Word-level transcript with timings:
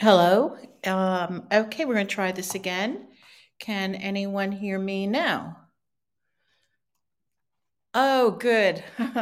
Hello. 0.00 0.56
Um, 0.86 1.46
okay, 1.52 1.84
we're 1.84 1.92
going 1.92 2.06
to 2.06 2.14
try 2.14 2.32
this 2.32 2.54
again. 2.54 3.06
Can 3.58 3.94
anyone 3.94 4.50
hear 4.50 4.78
me 4.78 5.06
now? 5.06 5.58
Oh, 7.92 8.30
good. 8.30 8.82
all 8.98 9.12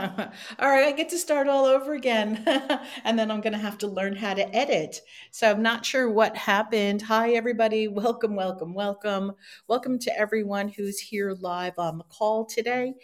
right, 0.60 0.86
I 0.86 0.92
get 0.92 1.08
to 1.08 1.18
start 1.18 1.48
all 1.48 1.64
over 1.64 1.94
again. 1.94 2.44
and 3.04 3.18
then 3.18 3.28
I'm 3.28 3.40
going 3.40 3.54
to 3.54 3.58
have 3.58 3.78
to 3.78 3.88
learn 3.88 4.14
how 4.14 4.34
to 4.34 4.54
edit. 4.54 5.00
So 5.32 5.50
I'm 5.50 5.62
not 5.62 5.84
sure 5.84 6.08
what 6.08 6.36
happened. 6.36 7.02
Hi, 7.02 7.32
everybody. 7.32 7.88
Welcome, 7.88 8.36
welcome, 8.36 8.72
welcome. 8.72 9.32
Welcome 9.66 9.98
to 9.98 10.16
everyone 10.16 10.68
who's 10.68 11.00
here 11.00 11.36
live 11.40 11.76
on 11.76 11.98
the 11.98 12.04
call 12.04 12.44
today. 12.44 12.94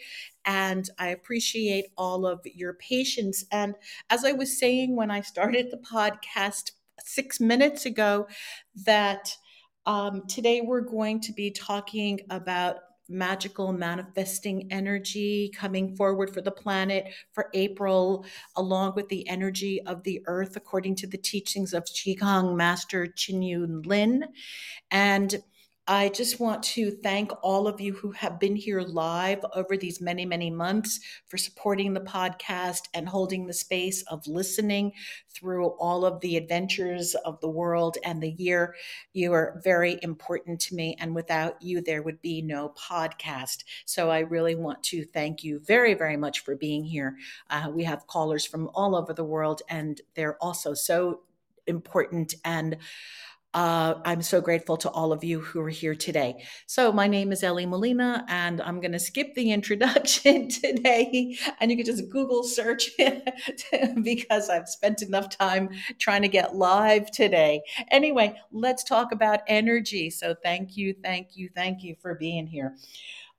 And 0.45 0.89
I 0.97 1.09
appreciate 1.09 1.87
all 1.97 2.25
of 2.25 2.39
your 2.45 2.75
patience. 2.75 3.43
And 3.51 3.75
as 4.09 4.23
I 4.23 4.31
was 4.31 4.57
saying 4.57 4.95
when 4.95 5.11
I 5.11 5.19
started 5.19 5.71
the 5.71 5.77
podcast 5.77 6.71
six 7.05 7.39
minutes 7.39 7.85
ago, 7.85 8.27
that 8.85 9.35
um, 9.85 10.23
today 10.27 10.61
we're 10.61 10.81
going 10.81 11.21
to 11.21 11.31
be 11.31 11.51
talking 11.51 12.19
about 12.29 12.77
magical 13.07 13.71
manifesting 13.71 14.67
energy 14.71 15.51
coming 15.55 15.95
forward 15.95 16.33
for 16.33 16.41
the 16.41 16.51
planet 16.51 17.05
for 17.33 17.49
April, 17.53 18.25
along 18.55 18.93
with 18.95 19.07
the 19.09 19.27
energy 19.29 19.79
of 19.83 20.01
the 20.03 20.21
earth, 20.25 20.55
according 20.55 20.95
to 20.95 21.07
the 21.07 21.17
teachings 21.17 21.73
of 21.73 21.85
Qigong 21.85 22.55
Master 22.55 23.05
Chunyi 23.05 23.85
Lin. 23.85 24.25
And 24.89 25.35
I 25.87 26.09
just 26.09 26.39
want 26.39 26.63
to 26.63 26.89
thank 26.89 27.31
all 27.43 27.67
of 27.67 27.79
you 27.79 27.93
who 27.93 28.09
have 28.13 28.39
been 28.39 28.55
here 28.55 28.81
live 28.81 29.45
over 29.53 29.77
these 29.77 30.01
many, 30.01 30.25
many 30.25 30.49
months 30.49 30.99
for 31.27 31.37
supporting 31.37 31.93
the 31.93 32.01
podcast 32.01 32.87
and 32.95 33.07
holding 33.07 33.45
the 33.45 33.53
space 33.53 34.01
of 34.07 34.25
listening 34.25 34.93
through 35.29 35.67
all 35.77 36.03
of 36.03 36.19
the 36.21 36.37
adventures 36.37 37.13
of 37.23 37.39
the 37.39 37.49
world 37.49 37.99
and 38.03 38.23
the 38.23 38.31
year. 38.31 38.73
You 39.13 39.33
are 39.33 39.61
very 39.63 39.99
important 40.01 40.59
to 40.61 40.75
me. 40.75 40.95
And 40.99 41.13
without 41.13 41.61
you, 41.61 41.81
there 41.81 42.01
would 42.01 42.19
be 42.19 42.41
no 42.41 42.69
podcast. 42.69 43.63
So 43.85 44.09
I 44.09 44.19
really 44.19 44.55
want 44.55 44.81
to 44.85 45.05
thank 45.05 45.43
you 45.43 45.59
very, 45.59 45.93
very 45.93 46.17
much 46.17 46.39
for 46.39 46.55
being 46.55 46.83
here. 46.83 47.15
Uh, 47.51 47.69
we 47.71 47.83
have 47.83 48.07
callers 48.07 48.43
from 48.43 48.71
all 48.73 48.95
over 48.95 49.13
the 49.13 49.23
world, 49.23 49.61
and 49.69 50.01
they're 50.15 50.37
also 50.43 50.73
so 50.73 51.21
important 51.67 52.35
and 52.43 52.77
uh, 53.55 54.01
I'm 54.03 54.21
so 54.21 54.41
grateful 54.41 54.75
to 54.75 54.89
all 54.89 55.13
of 55.13 55.23
you 55.23 55.39
who 55.39 55.61
are 55.61 55.69
here 55.69 55.95
today. 55.95 56.43
So, 56.67 56.91
my 56.91 57.07
name 57.07 57.31
is 57.31 57.41
Ellie 57.41 57.65
Molina, 57.65 58.25
and 58.27 58.61
I'm 58.61 58.81
going 58.81 58.91
to 58.91 58.99
skip 58.99 59.33
the 59.33 59.49
introduction 59.53 60.49
today. 60.49 61.37
And 61.61 61.71
you 61.71 61.77
can 61.77 61.85
just 61.85 62.09
Google 62.09 62.43
search 62.43 62.89
because 64.03 64.49
I've 64.49 64.67
spent 64.67 65.01
enough 65.01 65.29
time 65.29 65.69
trying 65.99 66.21
to 66.23 66.27
get 66.27 66.55
live 66.55 67.09
today. 67.11 67.61
Anyway, 67.91 68.37
let's 68.51 68.83
talk 68.83 69.13
about 69.13 69.39
energy. 69.47 70.09
So, 70.09 70.35
thank 70.43 70.75
you, 70.75 70.93
thank 71.01 71.37
you, 71.37 71.49
thank 71.55 71.81
you 71.81 71.95
for 72.01 72.15
being 72.15 72.47
here. 72.47 72.75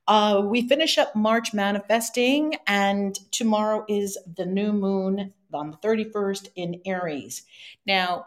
Uh, 0.09 0.41
we 0.47 0.67
finish 0.67 0.97
up 0.97 1.15
March 1.15 1.53
manifesting, 1.53 2.55
and 2.67 3.19
tomorrow 3.33 3.85
is 3.87 4.17
the 4.37 4.47
new 4.47 4.73
moon 4.73 5.35
on 5.53 5.73
the 5.73 5.77
31st 5.77 6.49
in 6.57 6.81
Aries. 6.87 7.43
Now, 7.87 8.27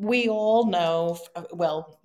we 0.00 0.28
all 0.28 0.66
know, 0.66 1.18
uh, 1.36 1.44
well, 1.52 2.00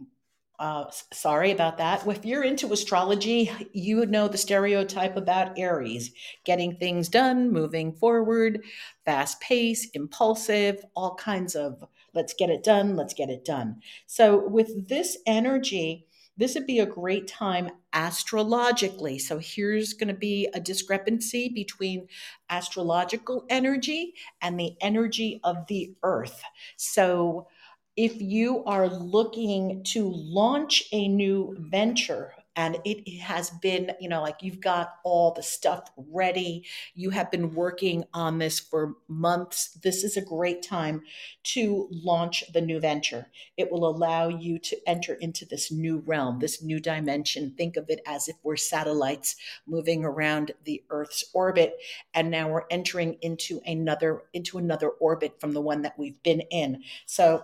uh, 0.59 0.85
sorry 1.11 1.51
about 1.51 1.77
that. 1.77 2.05
If 2.07 2.25
you're 2.25 2.43
into 2.43 2.71
astrology, 2.71 3.51
you 3.73 3.97
would 3.97 4.09
know 4.09 4.27
the 4.27 4.37
stereotype 4.37 5.17
about 5.17 5.57
Aries 5.57 6.11
getting 6.45 6.77
things 6.77 7.09
done, 7.09 7.51
moving 7.51 7.93
forward, 7.93 8.63
fast 9.03 9.39
pace, 9.41 9.89
impulsive, 9.93 10.83
all 10.95 11.15
kinds 11.15 11.55
of 11.55 11.83
let's 12.13 12.33
get 12.33 12.49
it 12.49 12.63
done, 12.63 12.95
let's 12.95 13.13
get 13.13 13.29
it 13.29 13.43
done. 13.43 13.81
So, 14.07 14.47
with 14.47 14.87
this 14.87 15.17
energy, 15.25 16.07
this 16.37 16.55
would 16.55 16.65
be 16.65 16.79
a 16.79 16.85
great 16.85 17.27
time 17.27 17.69
astrologically. 17.91 19.19
So, 19.19 19.37
here's 19.39 19.93
going 19.93 20.07
to 20.07 20.13
be 20.13 20.47
a 20.53 20.59
discrepancy 20.61 21.49
between 21.49 22.07
astrological 22.49 23.45
energy 23.49 24.13
and 24.41 24.57
the 24.57 24.77
energy 24.79 25.41
of 25.43 25.67
the 25.67 25.95
earth. 26.03 26.41
So, 26.77 27.47
if 27.95 28.19
you 28.21 28.63
are 28.65 28.87
looking 28.87 29.83
to 29.83 30.09
launch 30.09 30.83
a 30.91 31.07
new 31.07 31.55
venture 31.59 32.33
and 32.57 32.77
it 32.85 33.19
has 33.19 33.49
been, 33.49 33.91
you 33.99 34.07
know, 34.07 34.21
like 34.21 34.41
you've 34.41 34.61
got 34.61 34.95
all 35.03 35.31
the 35.33 35.43
stuff 35.43 35.91
ready, 35.97 36.65
you 36.93 37.09
have 37.09 37.29
been 37.29 37.53
working 37.53 38.05
on 38.13 38.37
this 38.37 38.61
for 38.61 38.95
months, 39.09 39.77
this 39.83 40.05
is 40.05 40.15
a 40.15 40.21
great 40.21 40.63
time 40.63 41.01
to 41.43 41.89
launch 41.91 42.45
the 42.53 42.61
new 42.61 42.79
venture. 42.79 43.27
It 43.57 43.71
will 43.71 43.85
allow 43.85 44.29
you 44.29 44.57
to 44.59 44.77
enter 44.87 45.15
into 45.15 45.45
this 45.45 45.69
new 45.69 45.97
realm, 46.05 46.39
this 46.39 46.63
new 46.63 46.79
dimension. 46.79 47.53
Think 47.57 47.75
of 47.75 47.89
it 47.89 47.99
as 48.07 48.29
if 48.29 48.37
we're 48.41 48.55
satellites 48.55 49.35
moving 49.67 50.05
around 50.05 50.53
the 50.63 50.81
Earth's 50.89 51.25
orbit 51.33 51.75
and 52.13 52.31
now 52.31 52.47
we're 52.47 52.63
entering 52.69 53.17
into 53.21 53.59
another 53.65 54.23
into 54.33 54.57
another 54.57 54.89
orbit 54.89 55.41
from 55.41 55.51
the 55.51 55.61
one 55.61 55.81
that 55.81 55.99
we've 55.99 56.21
been 56.23 56.41
in. 56.51 56.83
So 57.05 57.43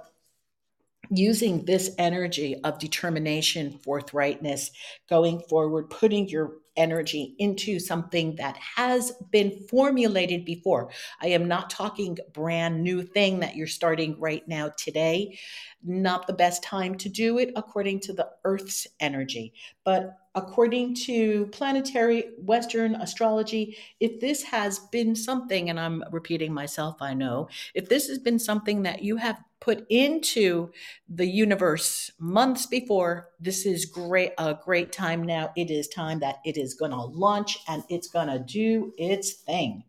using 1.12 1.66
this 1.66 1.92
energy 1.98 2.56
of 2.64 2.80
determination, 2.80 3.78
forthrightness, 3.86 4.72
going 5.10 5.42
forward, 5.42 5.90
putting 5.90 6.28
your 6.30 6.54
energy 6.78 7.36
into 7.38 7.80
something 7.80 8.36
that 8.38 8.58
has 8.58 9.12
been 9.30 9.52
formulated 9.70 10.46
before. 10.46 10.90
I 11.22 11.28
am 11.28 11.48
not 11.48 11.70
talking 11.70 12.18
brand 12.34 12.82
new 12.82 13.04
thing 13.04 13.42
that 13.42 13.58
you're 13.58 13.68
starting 13.68 14.18
right 14.20 14.48
now 14.48 14.72
today. 14.78 15.38
Not 15.84 16.28
the 16.28 16.34
best 16.34 16.64
time 16.64 16.96
to 17.00 17.10
do 17.10 17.40
it 17.40 17.52
according 17.58 18.00
to 18.02 18.14
the 18.14 18.30
Earth's 18.46 18.88
energy, 19.02 19.54
but 19.84 20.18
according 20.36 20.96
to 20.96 21.48
planetary 21.48 22.32
Western 22.38 22.96
astrology, 22.96 23.78
if 24.00 24.20
this 24.20 24.44
has 24.44 24.80
been 24.80 25.16
something, 25.16 25.70
and 25.70 25.80
I'm 25.80 26.04
repeating 26.12 26.54
myself, 26.54 27.02
I 27.02 27.14
know, 27.14 27.50
if 27.74 27.90
this 27.90 28.08
has 28.08 28.20
been 28.20 28.40
something 28.40 28.84
that 28.84 29.04
you 29.04 29.18
have 29.18 29.38
put 29.62 29.86
into 29.90 30.72
the 31.08 31.26
universe 31.26 32.12
months 32.20 32.66
before 32.66 33.30
this 33.40 33.66
is 33.66 33.86
great 33.86 34.34
a 34.38 34.56
great 34.66 34.92
time 34.92 35.24
now. 35.24 35.52
It 35.56 35.72
is 35.72 35.88
time 35.88 36.20
that 36.20 36.40
it 36.44 36.58
is 36.58 36.74
going 36.74 36.92
to 36.92 36.98
launch 36.98 37.60
and 37.68 37.84
it's 37.88 38.08
going 38.08 38.28
to 38.28 38.40
do 38.40 38.92
its 38.98 39.34
thing. 39.34 39.84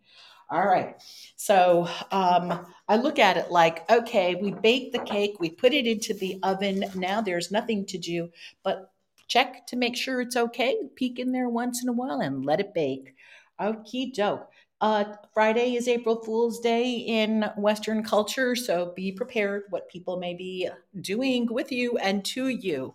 All 0.51 0.67
right. 0.67 0.97
So 1.37 1.89
um, 2.13 2.67
i 2.87 2.97
look 2.97 3.19
at 3.19 3.39
it 3.39 3.51
like 3.51 3.91
okay 3.91 4.35
we 4.35 4.51
bake 4.51 4.93
the 4.93 4.99
cake 4.99 5.37
we 5.41 5.49
put 5.49 5.73
it 5.73 5.87
into 5.87 6.13
the 6.13 6.39
oven. 6.43 6.85
Now 6.95 7.23
there's 7.23 7.51
nothing 7.51 7.87
to 7.87 7.99
do 7.99 8.29
but 8.63 8.92
check 9.33 9.67
to 9.67 9.77
make 9.77 9.97
sure 9.97 10.21
it's 10.21 10.37
okay 10.37 10.77
peek 10.97 11.19
in 11.19 11.33
there 11.33 11.49
once 11.49 11.83
in 11.83 11.89
a 11.89 11.93
while 11.93 12.21
and 12.21 12.45
let 12.45 12.61
it 12.61 12.75
bake 12.75 13.15
okie 13.61 14.13
doke 14.13 14.49
uh, 14.83 15.05
Friday 15.33 15.77
is 15.77 15.87
April 15.87 16.17
Fool's 16.25 16.59
Day 16.59 16.91
in 16.91 17.49
Western 17.57 18.03
culture, 18.03 18.57
so 18.57 18.93
be 18.97 19.13
prepared 19.13 19.63
what 19.71 19.89
people 19.89 20.19
may 20.19 20.35
be 20.35 20.69
doing 21.01 21.47
with 21.47 21.71
you 21.71 21.97
and 21.99 22.25
to 22.25 22.49
you. 22.49 22.93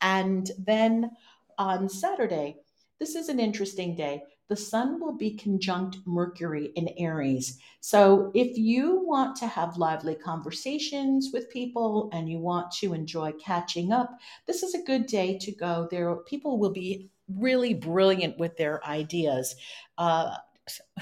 And 0.00 0.50
then 0.58 1.12
on 1.56 1.88
Saturday, 1.88 2.56
this 2.98 3.14
is 3.14 3.28
an 3.28 3.38
interesting 3.38 3.94
day. 3.94 4.24
The 4.48 4.56
sun 4.56 4.98
will 4.98 5.12
be 5.16 5.36
conjunct 5.36 5.98
Mercury 6.06 6.72
in 6.74 6.88
Aries. 6.96 7.58
So, 7.80 8.30
if 8.34 8.56
you 8.56 9.04
want 9.04 9.36
to 9.36 9.46
have 9.46 9.76
lively 9.76 10.14
conversations 10.14 11.30
with 11.32 11.50
people 11.50 12.08
and 12.12 12.30
you 12.30 12.38
want 12.38 12.72
to 12.80 12.94
enjoy 12.94 13.32
catching 13.32 13.92
up, 13.92 14.18
this 14.46 14.62
is 14.62 14.74
a 14.74 14.82
good 14.82 15.06
day 15.06 15.38
to 15.38 15.52
go. 15.52 15.86
There, 15.90 16.16
people 16.16 16.58
will 16.58 16.72
be 16.72 17.10
really 17.28 17.74
brilliant 17.74 18.38
with 18.38 18.56
their 18.56 18.82
ideas. 18.86 19.54
Uh, 19.98 20.36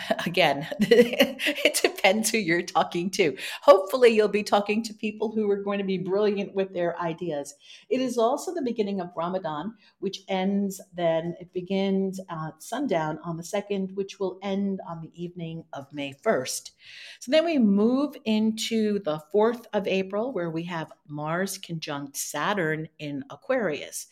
again, 0.27 0.67
it 0.81 1.81
depends 1.83 2.31
who 2.31 2.39
you're 2.39 2.63
talking 2.63 3.11
to. 3.11 3.37
Hopefully, 3.63 4.11
you'll 4.11 4.29
be 4.29 4.43
talking 4.43 4.83
to 4.85 4.95
people 4.95 5.33
who 5.33 5.51
are 5.51 5.63
going 5.63 5.79
to 5.79 5.85
be 5.85 5.99
brilliant 5.99 6.55
with 6.55 6.73
their 6.73 6.99
ideas. 7.01 7.55
It 7.89 8.01
is 8.01 8.19
also 8.19 8.55
the 8.55 8.63
beginning 8.63 9.01
of 9.01 9.11
Ramadan, 9.17 9.75
which 9.99 10.21
ends 10.29 10.81
then, 10.95 11.35
it 11.41 11.53
begins 11.53 12.21
at 12.31 12.63
sundown 12.63 13.19
on 13.25 13.37
the 13.37 13.43
2nd, 13.43 13.95
which 13.95 14.19
will 14.19 14.39
end 14.43 14.81
on 14.89 15.01
the 15.01 15.13
evening 15.15 15.65
of 15.73 15.93
May 15.93 16.13
1st. 16.13 16.71
So 17.21 17.31
then 17.31 17.45
we 17.45 17.59
move 17.59 18.17
into 18.25 19.01
the 19.01 19.21
4th 19.35 19.65
of 19.73 19.87
April, 19.87 20.33
where 20.33 20.51
we 20.51 20.65
have 20.65 20.93
Mars 21.09 21.59
conjunct 21.59 22.17
Saturn 22.17 22.89
in 22.99 23.25
Aquarius. 23.31 24.07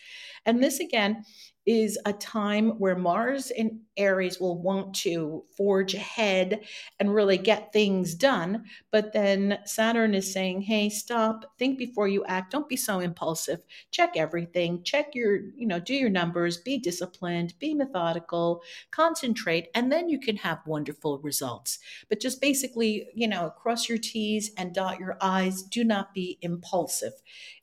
And 0.46 0.62
this 0.62 0.80
again 0.80 1.25
is 1.66 1.99
a 2.04 2.12
time 2.12 2.71
where 2.78 2.97
Mars 2.97 3.50
and 3.50 3.80
Aries 3.97 4.38
will 4.38 4.61
want 4.61 4.94
to 4.94 5.44
forge 5.56 5.94
ahead 5.94 6.61
and 7.00 7.14
really 7.14 7.38
get 7.38 7.73
things 7.73 8.14
done. 8.14 8.64
But 8.90 9.12
then 9.12 9.59
Saturn 9.64 10.14
is 10.14 10.33
saying, 10.33 10.62
hey, 10.62 10.90
stop, 10.90 11.44
think 11.59 11.78
before 11.78 12.09
you 12.09 12.25
act. 12.26 12.52
Don't 12.52 12.68
be 12.68 12.76
so 12.76 13.00
impulsive. 13.00 13.61
Check 13.90 14.12
everything, 14.16 14.83
check 14.83 15.14
your, 15.14 15.37
you 15.56 15.66
know, 15.66 15.78
do 15.78 15.94
your 15.94 16.11
numbers, 16.11 16.59
be 16.59 16.78
disciplined, 16.78 17.54
be 17.59 17.73
methodical, 17.73 18.62
concentrate, 18.90 19.68
and 19.75 19.90
then 19.90 20.09
you 20.09 20.18
can 20.21 20.37
have 20.37 20.66
wonderful 20.66 21.18
results. 21.21 21.78
But 22.09 22.21
just 22.21 22.40
basically, 22.40 23.09
you 23.14 23.28
know, 23.28 23.50
cross 23.50 23.88
your 23.88 23.99
T's 23.99 24.50
and 24.59 24.75
dot 24.75 24.99
your 24.99 25.16
I's. 25.21 25.62
Do 25.62 25.85
not 25.85 26.12
be 26.12 26.38
impulsive. 26.42 27.12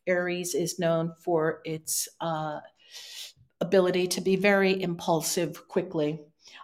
Aries 0.08 0.56
is 0.56 0.80
known 0.80 1.14
for 1.20 1.62
its 1.66 2.08
uh, 2.20 2.60
ability 3.62 4.08
to 4.08 4.22
be 4.22 4.36
very 4.36 4.82
impulsive 4.82 5.68
quickly. 5.68 6.20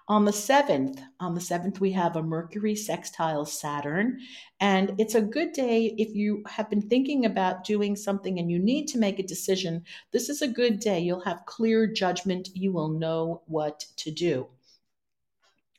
On 0.09 0.25
the 0.25 0.31
7th, 0.31 0.99
on 1.19 1.35
the 1.35 1.41
7th 1.41 1.79
we 1.79 1.91
have 1.91 2.15
a 2.15 2.23
Mercury 2.23 2.75
sextile 2.75 3.45
Saturn 3.45 4.19
and 4.59 4.95
it's 4.97 5.15
a 5.15 5.21
good 5.21 5.51
day 5.51 5.93
if 5.97 6.15
you 6.15 6.43
have 6.47 6.69
been 6.69 6.81
thinking 6.81 7.25
about 7.25 7.63
doing 7.63 7.95
something 7.95 8.39
and 8.39 8.49
you 8.49 8.57
need 8.57 8.87
to 8.87 8.97
make 8.97 9.19
a 9.19 9.23
decision. 9.23 9.83
This 10.11 10.29
is 10.29 10.41
a 10.41 10.47
good 10.47 10.79
day. 10.79 10.99
You'll 10.99 11.21
have 11.21 11.45
clear 11.45 11.87
judgment. 11.87 12.49
You 12.53 12.71
will 12.71 12.89
know 12.89 13.43
what 13.45 13.85
to 13.97 14.11
do. 14.11 14.47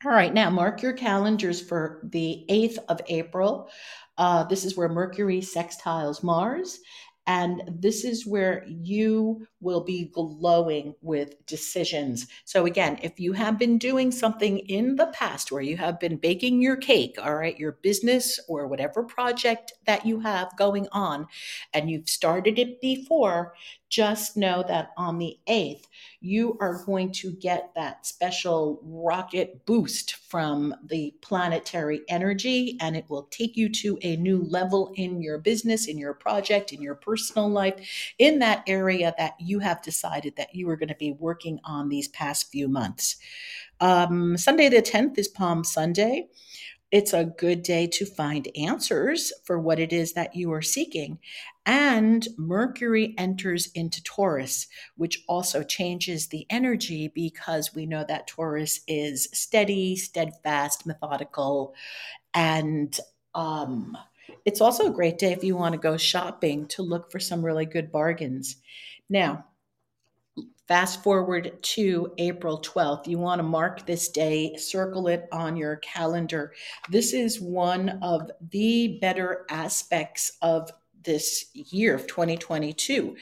All 0.05 0.13
right, 0.13 0.33
now 0.33 0.49
mark 0.49 0.81
your 0.81 0.93
calendars 0.93 1.61
for 1.61 2.01
the 2.05 2.45
8th 2.49 2.79
of 2.89 3.01
April. 3.09 3.69
Uh, 4.17 4.45
this 4.45 4.65
is 4.65 4.77
where 4.77 4.89
Mercury 4.89 5.41
sextiles 5.41 6.23
Mars. 6.23 6.79
And 7.27 7.63
this 7.69 8.05
is 8.05 8.27
where 8.27 8.65
you 8.67 9.47
will 9.61 9.83
be 9.83 10.11
glowing 10.15 10.95
with 11.03 11.45
decisions. 11.47 12.27
So, 12.45 12.67
again, 12.67 12.99
if 13.03 13.19
you 13.19 13.33
have 13.33 13.59
been 13.59 13.79
doing 13.79 14.13
something 14.13 14.59
in 14.59 14.97
the 14.97 15.07
past 15.07 15.51
where 15.51 15.63
you 15.63 15.77
have 15.77 15.99
been 15.99 16.17
baking 16.17 16.63
your 16.63 16.77
cake, 16.77 17.17
all 17.23 17.35
right, 17.35 17.59
your 17.59 17.73
business 17.83 18.39
or 18.49 18.67
whatever 18.67 19.03
project 19.03 19.73
that 19.87 20.07
you 20.07 20.21
have 20.21 20.57
going 20.57 20.87
on, 20.93 21.27
and 21.73 21.91
you've 21.91 22.09
started 22.09 22.59
it 22.59 22.81
before, 22.81 23.55
just 23.89 24.37
know 24.37 24.63
that 24.69 24.91
on 24.99 25.17
the 25.17 25.39
8th, 25.49 25.85
you 26.21 26.59
are 26.61 26.85
going 26.85 27.11
to 27.11 27.33
get 27.33 27.71
that 27.75 28.05
special 28.05 28.81
rocket 28.83 29.65
boost 29.65 30.15
from 30.15 30.75
the 30.85 31.15
planetary 31.23 32.03
energy, 32.09 32.77
and 32.81 32.97
it 32.97 33.07
will 33.09 33.29
take 33.31 33.57
you 33.57 33.71
to 33.71 33.99
a 34.03 34.17
new 34.17 34.43
level 34.43 34.93
in 34.97 35.23
your 35.23 35.39
business, 35.39 35.87
in 35.87 35.97
your 35.97 36.13
project, 36.13 36.71
in 36.73 36.83
your 36.83 36.97
personal 36.97 37.49
life, 37.49 37.77
in 38.19 38.41
that 38.41 38.63
area 38.67 39.15
that 39.17 39.35
you 39.39 39.48
have 39.59 39.83
decided 39.83 40.37
that 40.37 40.55
you 40.55 40.69
are 40.69 40.77
going 40.77 40.89
to 40.89 40.95
be 40.97 41.13
working 41.13 41.61
on 41.65 41.89
these 41.89 42.09
past 42.09 42.51
few 42.51 42.69
months. 42.69 43.17
Um, 43.81 44.37
Sunday 44.37 44.69
the 44.69 44.83
10th 44.83 45.19
is 45.19 45.29
Palm 45.29 45.65
Sunday 45.65 46.29
it's 46.91 47.13
a 47.13 47.25
good 47.25 47.63
day 47.63 47.87
to 47.87 48.07
find 48.07 48.49
answers 48.57 49.33
for 49.45 49.59
what 49.59 49.79
it 49.79 49.93
is 49.93 50.15
that 50.15 50.35
you 50.35 50.53
are 50.53 50.63
seeking. 50.63 51.19
And 51.67 52.27
Mercury 52.39 53.15
enters 53.19 53.67
into 53.75 54.03
Taurus, 54.03 54.67
which 54.97 55.23
also 55.29 55.63
changes 55.63 56.29
the 56.29 56.47
energy 56.49 57.09
because 57.09 57.75
we 57.75 57.85
know 57.85 58.05
that 58.09 58.27
Taurus 58.27 58.81
is 58.89 59.29
steady, 59.35 59.97
steadfast, 59.97 60.87
methodical, 60.87 61.75
and 62.33 62.99
um, 63.35 63.97
it's 64.47 64.63
also 64.63 64.87
a 64.87 64.95
great 64.95 65.19
day 65.19 65.33
if 65.33 65.45
you 65.45 65.57
want 65.57 65.75
to 65.75 65.79
go 65.79 65.99
shopping 65.99 66.67
to 66.69 66.83
look 66.83 67.13
for 67.13 67.21
some 67.21 67.45
really 67.45 67.67
good 67.67 67.93
bargains. 67.93 68.57
Now, 69.09 69.47
Fast 70.69 71.03
forward 71.03 71.63
to 71.63 72.13
April 72.19 72.61
12th. 72.61 73.07
You 73.07 73.19
want 73.19 73.39
to 73.39 73.43
mark 73.43 73.87
this 73.87 74.11
day, 74.11 74.55
circle 74.57 75.09
it 75.09 75.27
on 75.33 75.57
your 75.57 75.77
calendar. 75.77 76.53
This 76.91 77.15
is 77.15 77.41
one 77.41 77.99
of 78.03 78.31
the 78.51 78.99
better 79.01 79.47
aspects 79.49 80.33
of 80.43 80.71
this 81.09 81.47
year 81.55 81.95
of 81.95 82.07
2022. 82.07 83.17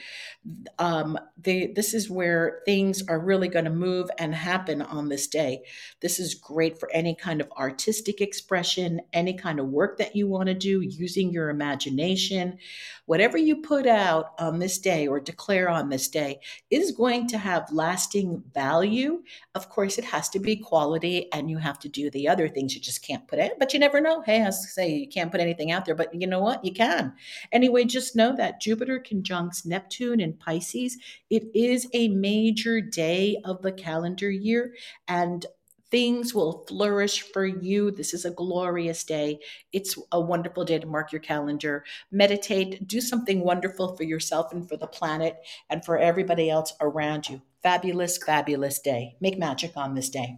Um, 0.77 1.17
they, 1.37 1.67
this 1.67 1.93
is 1.93 2.09
where 2.09 2.59
things 2.65 3.01
are 3.07 3.19
really 3.19 3.47
going 3.47 3.63
to 3.63 3.71
move 3.71 4.09
and 4.17 4.35
happen 4.35 4.81
on 4.81 5.07
this 5.07 5.27
day. 5.27 5.61
This 6.01 6.19
is 6.19 6.35
great 6.35 6.77
for 6.79 6.91
any 6.91 7.15
kind 7.15 7.39
of 7.39 7.49
artistic 7.57 8.19
expression, 8.19 8.99
any 9.13 9.33
kind 9.33 9.59
of 9.59 9.67
work 9.67 9.97
that 9.99 10.17
you 10.17 10.27
want 10.27 10.47
to 10.47 10.53
do, 10.53 10.81
using 10.81 11.31
your 11.31 11.49
imagination. 11.49 12.57
Whatever 13.05 13.37
you 13.37 13.61
put 13.61 13.87
out 13.87 14.33
on 14.37 14.59
this 14.59 14.79
day 14.79 15.07
or 15.07 15.21
declare 15.21 15.69
on 15.69 15.87
this 15.87 16.09
day 16.09 16.41
is 16.69 16.91
going 16.91 17.27
to 17.27 17.37
have 17.37 17.71
lasting 17.71 18.43
value. 18.53 19.23
Of 19.55 19.69
course, 19.69 19.97
it 19.97 20.03
has 20.03 20.27
to 20.29 20.39
be 20.39 20.57
quality 20.57 21.31
and 21.31 21.49
you 21.49 21.57
have 21.57 21.79
to 21.79 21.89
do 21.89 22.09
the 22.11 22.27
other 22.27 22.49
things 22.49 22.75
you 22.75 22.81
just 22.81 23.05
can't 23.05 23.27
put 23.29 23.39
it, 23.39 23.53
but 23.59 23.73
you 23.73 23.79
never 23.79 24.01
know. 24.01 24.21
Hey, 24.21 24.43
I 24.43 24.49
say 24.49 24.89
you 24.89 25.07
can't 25.07 25.31
put 25.31 25.39
anything 25.39 25.71
out 25.71 25.85
there, 25.85 25.95
but 25.95 26.13
you 26.13 26.27
know 26.27 26.41
what? 26.41 26.65
You 26.65 26.73
can. 26.73 27.13
Anyway, 27.51 27.76
just 27.85 28.15
know 28.15 28.35
that 28.35 28.61
Jupiter 28.61 28.99
conjuncts 28.99 29.65
Neptune 29.65 30.19
in 30.19 30.33
Pisces. 30.33 30.97
It 31.29 31.43
is 31.53 31.87
a 31.93 32.09
major 32.09 32.81
day 32.81 33.37
of 33.43 33.61
the 33.61 33.71
calendar 33.71 34.29
year 34.29 34.73
and 35.07 35.45
things 35.89 36.33
will 36.33 36.65
flourish 36.67 37.21
for 37.21 37.45
you. 37.45 37.91
This 37.91 38.13
is 38.13 38.25
a 38.25 38.31
glorious 38.31 39.03
day. 39.03 39.39
It's 39.71 39.97
a 40.11 40.19
wonderful 40.19 40.65
day 40.65 40.79
to 40.79 40.87
mark 40.87 41.11
your 41.11 41.21
calendar. 41.21 41.85
Meditate, 42.11 42.87
do 42.87 42.99
something 42.99 43.41
wonderful 43.41 43.95
for 43.95 44.03
yourself 44.03 44.51
and 44.51 44.67
for 44.67 44.77
the 44.77 44.87
planet 44.87 45.37
and 45.69 45.83
for 45.85 45.97
everybody 45.97 46.49
else 46.49 46.73
around 46.81 47.29
you. 47.29 47.41
Fabulous, 47.63 48.17
fabulous 48.17 48.79
day. 48.79 49.15
Make 49.21 49.39
magic 49.39 49.71
on 49.75 49.95
this 49.95 50.09
day. 50.09 50.37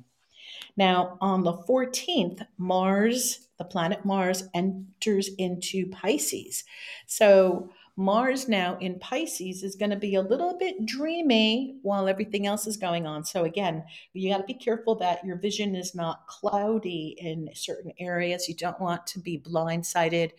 Now, 0.78 1.18
on 1.20 1.44
the 1.44 1.54
14th, 1.54 2.46
Mars, 2.58 3.49
the 3.60 3.66
planet 3.66 4.04
Mars, 4.06 4.46
enters 4.56 5.30
into 5.38 5.88
Pisces. 5.92 6.64
So, 7.06 7.70
Mars 8.00 8.48
now 8.48 8.78
in 8.80 8.98
Pisces 8.98 9.62
is 9.62 9.76
going 9.76 9.90
to 9.90 9.98
be 9.98 10.16
a 10.16 10.22
little 10.22 10.58
bit 10.58 10.86
dreamy 10.86 11.76
while 11.82 12.08
everything 12.08 12.48
else 12.48 12.66
is 12.66 12.78
going 12.78 13.06
on. 13.06 13.26
So, 13.26 13.44
again, 13.44 13.84
you 14.14 14.32
got 14.32 14.38
to 14.38 14.46
be 14.46 14.54
careful 14.54 14.96
that 14.96 15.26
your 15.26 15.36
vision 15.36 15.76
is 15.76 15.94
not 15.94 16.26
cloudy 16.28 17.18
in 17.20 17.50
certain 17.54 17.92
areas. 18.00 18.48
You 18.48 18.56
don't 18.56 18.80
want 18.80 19.06
to 19.08 19.20
be 19.20 19.38
blindsided 19.38 20.32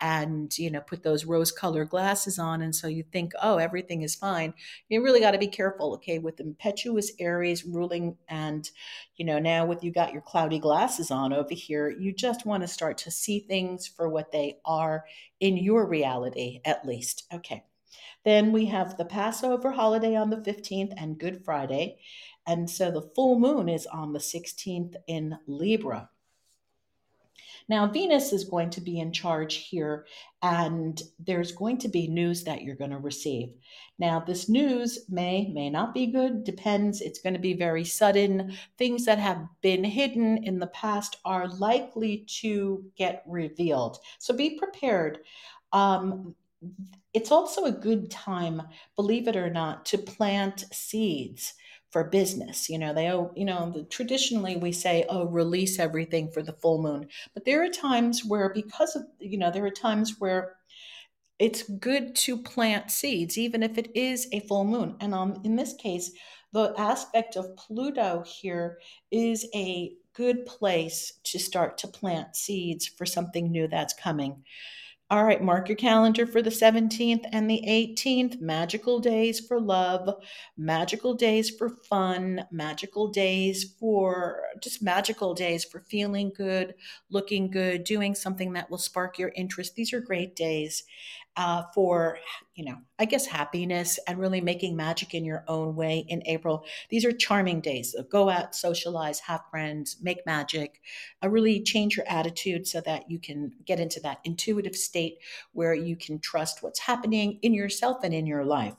and, 0.00 0.56
you 0.58 0.70
know, 0.70 0.80
put 0.80 1.02
those 1.02 1.24
rose 1.24 1.50
colored 1.50 1.88
glasses 1.88 2.38
on. 2.38 2.62
And 2.62 2.74
so 2.74 2.86
you 2.86 3.02
think, 3.02 3.32
oh, 3.42 3.56
everything 3.56 4.02
is 4.02 4.14
fine. 4.14 4.52
You 4.88 5.02
really 5.02 5.20
got 5.20 5.30
to 5.30 5.38
be 5.38 5.46
careful, 5.46 5.94
okay, 5.94 6.18
with 6.18 6.40
impetuous 6.40 7.12
Aries 7.18 7.64
ruling. 7.64 8.16
And, 8.28 8.68
you 9.16 9.24
know, 9.24 9.38
now 9.38 9.64
with 9.64 9.82
you 9.82 9.90
got 9.90 10.12
your 10.12 10.22
cloudy 10.22 10.58
glasses 10.58 11.10
on 11.10 11.32
over 11.32 11.54
here, 11.54 11.88
you 11.88 12.12
just 12.12 12.44
want 12.44 12.62
to 12.62 12.68
start 12.68 12.98
to 12.98 13.10
see 13.10 13.40
things 13.40 13.86
for 13.86 14.08
what 14.08 14.32
they 14.32 14.58
are 14.64 15.04
in 15.40 15.56
your 15.56 15.86
reality, 15.86 16.60
at 16.64 16.86
least. 16.86 17.24
Okay. 17.32 17.64
Then 18.24 18.52
we 18.52 18.66
have 18.66 18.96
the 18.96 19.04
Passover 19.04 19.70
holiday 19.70 20.16
on 20.16 20.30
the 20.30 20.38
15th 20.38 20.92
and 20.96 21.18
Good 21.18 21.44
Friday. 21.44 21.98
And 22.46 22.68
so 22.68 22.90
the 22.90 23.08
full 23.14 23.38
moon 23.38 23.68
is 23.68 23.86
on 23.86 24.12
the 24.12 24.18
16th 24.18 24.94
in 25.06 25.38
Libra. 25.46 26.10
Now, 27.68 27.86
Venus 27.88 28.32
is 28.32 28.44
going 28.44 28.70
to 28.70 28.80
be 28.80 29.00
in 29.00 29.12
charge 29.12 29.56
here, 29.56 30.06
and 30.42 31.00
there's 31.18 31.50
going 31.52 31.78
to 31.78 31.88
be 31.88 32.06
news 32.06 32.44
that 32.44 32.62
you're 32.62 32.76
going 32.76 32.92
to 32.92 32.98
receive. 32.98 33.54
Now, 33.98 34.20
this 34.20 34.48
news 34.48 35.00
may, 35.08 35.48
may 35.52 35.68
not 35.68 35.92
be 35.92 36.06
good, 36.06 36.44
depends. 36.44 37.00
It's 37.00 37.18
going 37.18 37.34
to 37.34 37.40
be 37.40 37.54
very 37.54 37.84
sudden. 37.84 38.56
Things 38.78 39.04
that 39.06 39.18
have 39.18 39.46
been 39.62 39.82
hidden 39.82 40.44
in 40.44 40.60
the 40.60 40.68
past 40.68 41.16
are 41.24 41.48
likely 41.48 42.24
to 42.40 42.84
get 42.96 43.24
revealed. 43.26 43.98
So 44.18 44.34
be 44.34 44.58
prepared. 44.58 45.20
Um, 45.72 46.36
it's 47.12 47.32
also 47.32 47.64
a 47.64 47.72
good 47.72 48.10
time, 48.10 48.62
believe 48.94 49.26
it 49.26 49.36
or 49.36 49.50
not, 49.50 49.86
to 49.86 49.98
plant 49.98 50.66
seeds 50.72 51.54
for 51.90 52.04
business. 52.04 52.68
You 52.68 52.78
know, 52.78 52.92
they 52.92 53.10
oh, 53.10 53.32
you 53.36 53.44
know, 53.44 53.70
the, 53.70 53.84
traditionally 53.84 54.56
we 54.56 54.72
say, 54.72 55.04
oh, 55.08 55.24
release 55.26 55.78
everything 55.78 56.30
for 56.30 56.42
the 56.42 56.52
full 56.52 56.82
moon. 56.82 57.08
But 57.34 57.44
there 57.44 57.62
are 57.64 57.70
times 57.70 58.24
where, 58.24 58.50
because 58.52 58.96
of, 58.96 59.02
you 59.18 59.38
know, 59.38 59.50
there 59.50 59.64
are 59.64 59.70
times 59.70 60.16
where 60.18 60.56
it's 61.38 61.62
good 61.64 62.14
to 62.16 62.38
plant 62.38 62.90
seeds, 62.90 63.36
even 63.36 63.62
if 63.62 63.76
it 63.78 63.90
is 63.94 64.28
a 64.32 64.40
full 64.40 64.64
moon. 64.64 64.96
And 65.00 65.14
um, 65.14 65.40
in 65.44 65.56
this 65.56 65.74
case, 65.74 66.10
the 66.52 66.72
aspect 66.78 67.36
of 67.36 67.56
Pluto 67.56 68.24
here 68.26 68.78
is 69.10 69.46
a 69.54 69.92
good 70.14 70.46
place 70.46 71.12
to 71.24 71.38
start 71.38 71.76
to 71.78 71.88
plant 71.88 72.34
seeds 72.34 72.86
for 72.86 73.04
something 73.04 73.50
new 73.50 73.68
that's 73.68 73.92
coming. 73.92 74.42
All 75.08 75.22
right, 75.24 75.40
mark 75.40 75.68
your 75.68 75.76
calendar 75.76 76.26
for 76.26 76.42
the 76.42 76.50
17th 76.50 77.26
and 77.30 77.48
the 77.48 77.62
18th. 77.64 78.40
Magical 78.40 78.98
days 78.98 79.38
for 79.38 79.60
love, 79.60 80.12
magical 80.56 81.14
days 81.14 81.48
for 81.48 81.68
fun, 81.88 82.44
magical 82.50 83.06
days 83.06 83.76
for 83.78 84.42
just 84.60 84.82
magical 84.82 85.32
days 85.32 85.64
for 85.64 85.78
feeling 85.78 86.32
good, 86.36 86.74
looking 87.08 87.52
good, 87.52 87.84
doing 87.84 88.16
something 88.16 88.52
that 88.54 88.68
will 88.68 88.78
spark 88.78 89.16
your 89.16 89.30
interest. 89.36 89.76
These 89.76 89.92
are 89.92 90.00
great 90.00 90.34
days 90.34 90.82
uh, 91.36 91.62
for 91.72 92.18
you 92.56 92.64
know, 92.64 92.78
I 92.98 93.04
guess 93.04 93.26
happiness 93.26 93.98
and 94.08 94.18
really 94.18 94.40
making 94.40 94.76
magic 94.76 95.14
in 95.14 95.26
your 95.26 95.44
own 95.46 95.76
way 95.76 96.06
in 96.08 96.22
April. 96.24 96.64
These 96.88 97.04
are 97.04 97.12
charming 97.12 97.60
days. 97.60 97.92
So 97.92 98.02
go 98.02 98.30
out, 98.30 98.54
socialize, 98.54 99.20
have 99.20 99.42
friends, 99.50 99.98
make 100.00 100.24
magic, 100.24 100.80
uh, 101.22 101.28
really 101.28 101.62
change 101.62 101.98
your 101.98 102.08
attitude 102.08 102.66
so 102.66 102.80
that 102.80 103.10
you 103.10 103.18
can 103.18 103.52
get 103.66 103.78
into 103.78 104.00
that 104.00 104.20
intuitive 104.24 104.74
state 104.74 105.18
where 105.52 105.74
you 105.74 105.96
can 105.96 106.18
trust 106.18 106.62
what's 106.62 106.80
happening 106.80 107.38
in 107.42 107.52
yourself 107.52 107.98
and 108.02 108.14
in 108.14 108.26
your 108.26 108.44
life. 108.44 108.76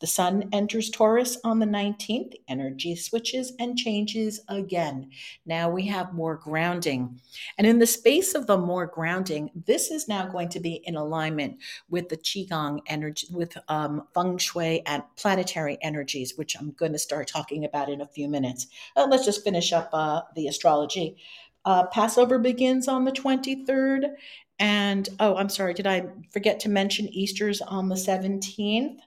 The 0.00 0.06
sun 0.06 0.48
enters 0.52 0.88
Taurus 0.88 1.36
on 1.44 1.58
the 1.58 1.66
19th, 1.66 2.32
energy 2.48 2.96
switches 2.96 3.52
and 3.58 3.76
changes 3.76 4.40
again. 4.48 5.10
Now 5.44 5.68
we 5.68 5.86
have 5.88 6.14
more 6.14 6.36
grounding. 6.36 7.20
And 7.58 7.66
in 7.66 7.78
the 7.78 7.86
space 7.86 8.34
of 8.34 8.46
the 8.46 8.56
more 8.56 8.86
grounding, 8.86 9.50
this 9.66 9.90
is 9.90 10.08
now 10.08 10.26
going 10.26 10.48
to 10.50 10.60
be 10.60 10.80
in 10.84 10.96
alignment 10.96 11.58
with 11.90 12.08
the 12.08 12.16
Qigong 12.16 12.80
energy, 12.86 13.09
with 13.30 13.56
um, 13.68 14.06
feng 14.14 14.38
shui 14.38 14.82
and 14.86 15.02
planetary 15.16 15.78
energies, 15.82 16.34
which 16.36 16.56
I'm 16.58 16.72
going 16.72 16.92
to 16.92 16.98
start 16.98 17.28
talking 17.28 17.64
about 17.64 17.88
in 17.88 18.00
a 18.00 18.06
few 18.06 18.28
minutes. 18.28 18.66
Uh, 18.96 19.06
let's 19.10 19.24
just 19.24 19.44
finish 19.44 19.72
up 19.72 19.90
uh, 19.92 20.22
the 20.34 20.48
astrology. 20.48 21.16
Uh, 21.64 21.86
Passover 21.86 22.38
begins 22.38 22.88
on 22.88 23.04
the 23.04 23.12
23rd. 23.12 24.14
And 24.58 25.08
oh, 25.20 25.36
I'm 25.36 25.48
sorry, 25.48 25.72
did 25.74 25.86
I 25.86 26.06
forget 26.30 26.60
to 26.60 26.68
mention 26.68 27.08
Easter's 27.08 27.60
on 27.62 27.88
the 27.88 27.94
17th? 27.94 28.98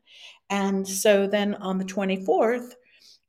And 0.50 0.88
so 0.88 1.27
then 1.27 1.55
on 1.55 1.77
the 1.77 1.86
24th, 1.86 2.74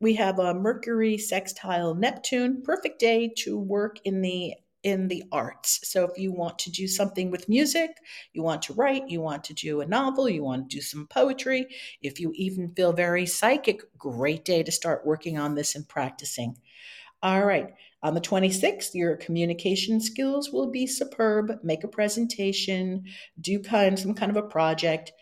we 0.00 0.14
have 0.14 0.38
a 0.38 0.54
Mercury 0.54 1.18
sextile 1.18 1.94
Neptune, 1.94 2.62
perfect 2.62 2.98
day 2.98 3.32
to 3.38 3.58
work 3.58 3.98
in 4.04 4.20
the 4.20 4.54
in 4.84 5.08
the 5.08 5.24
arts. 5.32 5.80
So 5.82 6.04
if 6.04 6.18
you 6.18 6.30
want 6.30 6.58
to 6.60 6.70
do 6.70 6.86
something 6.86 7.30
with 7.30 7.48
music, 7.48 7.90
you 8.32 8.42
want 8.42 8.62
to 8.62 8.74
write, 8.74 9.08
you 9.08 9.20
want 9.20 9.42
to 9.44 9.54
do 9.54 9.80
a 9.80 9.86
novel, 9.86 10.28
you 10.28 10.44
want 10.44 10.70
to 10.70 10.76
do 10.76 10.82
some 10.82 11.06
poetry, 11.08 11.66
if 12.02 12.20
you 12.20 12.32
even 12.34 12.72
feel 12.74 12.92
very 12.92 13.26
psychic, 13.26 13.80
great 13.98 14.44
day 14.44 14.62
to 14.62 14.70
start 14.70 15.06
working 15.06 15.38
on 15.38 15.54
this 15.54 15.74
and 15.74 15.88
practicing. 15.88 16.56
All 17.22 17.44
right. 17.44 17.72
On 18.02 18.12
the 18.12 18.20
26th, 18.20 18.94
your 18.94 19.16
communication 19.16 19.98
skills 19.98 20.50
will 20.50 20.70
be 20.70 20.86
superb. 20.86 21.58
Make 21.62 21.82
a 21.82 21.88
presentation, 21.88 23.04
do 23.40 23.60
kind 23.60 23.98
some 23.98 24.12
kind 24.12 24.30
of 24.30 24.36
a 24.36 24.46
project. 24.46 25.12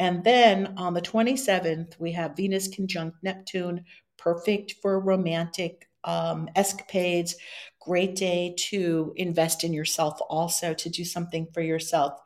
And 0.00 0.24
then 0.24 0.74
on 0.76 0.94
the 0.94 1.00
27th, 1.00 2.00
we 2.00 2.10
have 2.12 2.36
Venus 2.36 2.66
conjunct 2.66 3.18
Neptune, 3.22 3.84
perfect 4.18 4.74
for 4.82 4.98
romantic 4.98 5.88
um, 6.04 6.48
escapades. 6.56 7.36
Great 7.84 8.14
day 8.14 8.54
to 8.56 9.12
invest 9.16 9.64
in 9.64 9.72
yourself, 9.72 10.20
also 10.28 10.72
to 10.72 10.88
do 10.88 11.04
something 11.04 11.46
for 11.52 11.62
yourself. 11.62 12.20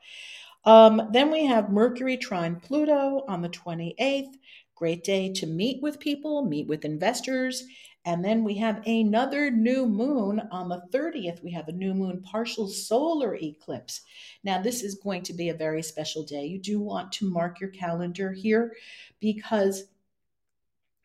Um, 0.65 1.09
then 1.13 1.31
we 1.31 1.47
have 1.47 1.71
Mercury 1.71 2.17
trine 2.17 2.57
Pluto 2.57 3.25
on 3.29 3.41
the 3.41 3.49
28th. 3.49 4.35
Great 4.75 5.05
day 5.05 5.33
to 5.33 5.47
meet 5.47 5.81
with 5.81 5.99
people, 5.99 6.45
meet 6.45 6.67
with 6.67 6.85
investors, 6.85 7.65
and 8.05 8.25
then 8.25 8.45
we 8.45 8.55
have 8.59 8.87
another 8.87 9.51
new 9.51 9.87
moon 9.87 10.41
on 10.53 10.69
the 10.69 10.83
30th. 10.93 11.43
We 11.43 11.51
have 11.53 11.69
a 11.69 11.73
new 11.73 11.95
moon 11.95 12.23
partial 12.23 12.69
solar 12.69 13.35
eclipse. 13.37 14.03
Now, 14.45 14.61
this 14.61 14.83
is 14.83 15.01
going 15.03 15.23
to 15.23 15.33
be 15.33 15.49
a 15.49 15.55
very 15.55 15.83
special 15.83 16.23
day. 16.23 16.45
You 16.45 16.59
do 16.59 16.79
want 16.79 17.11
to 17.13 17.31
mark 17.31 17.61
your 17.61 17.71
calendar 17.71 18.31
here 18.31 18.75
because 19.19 19.85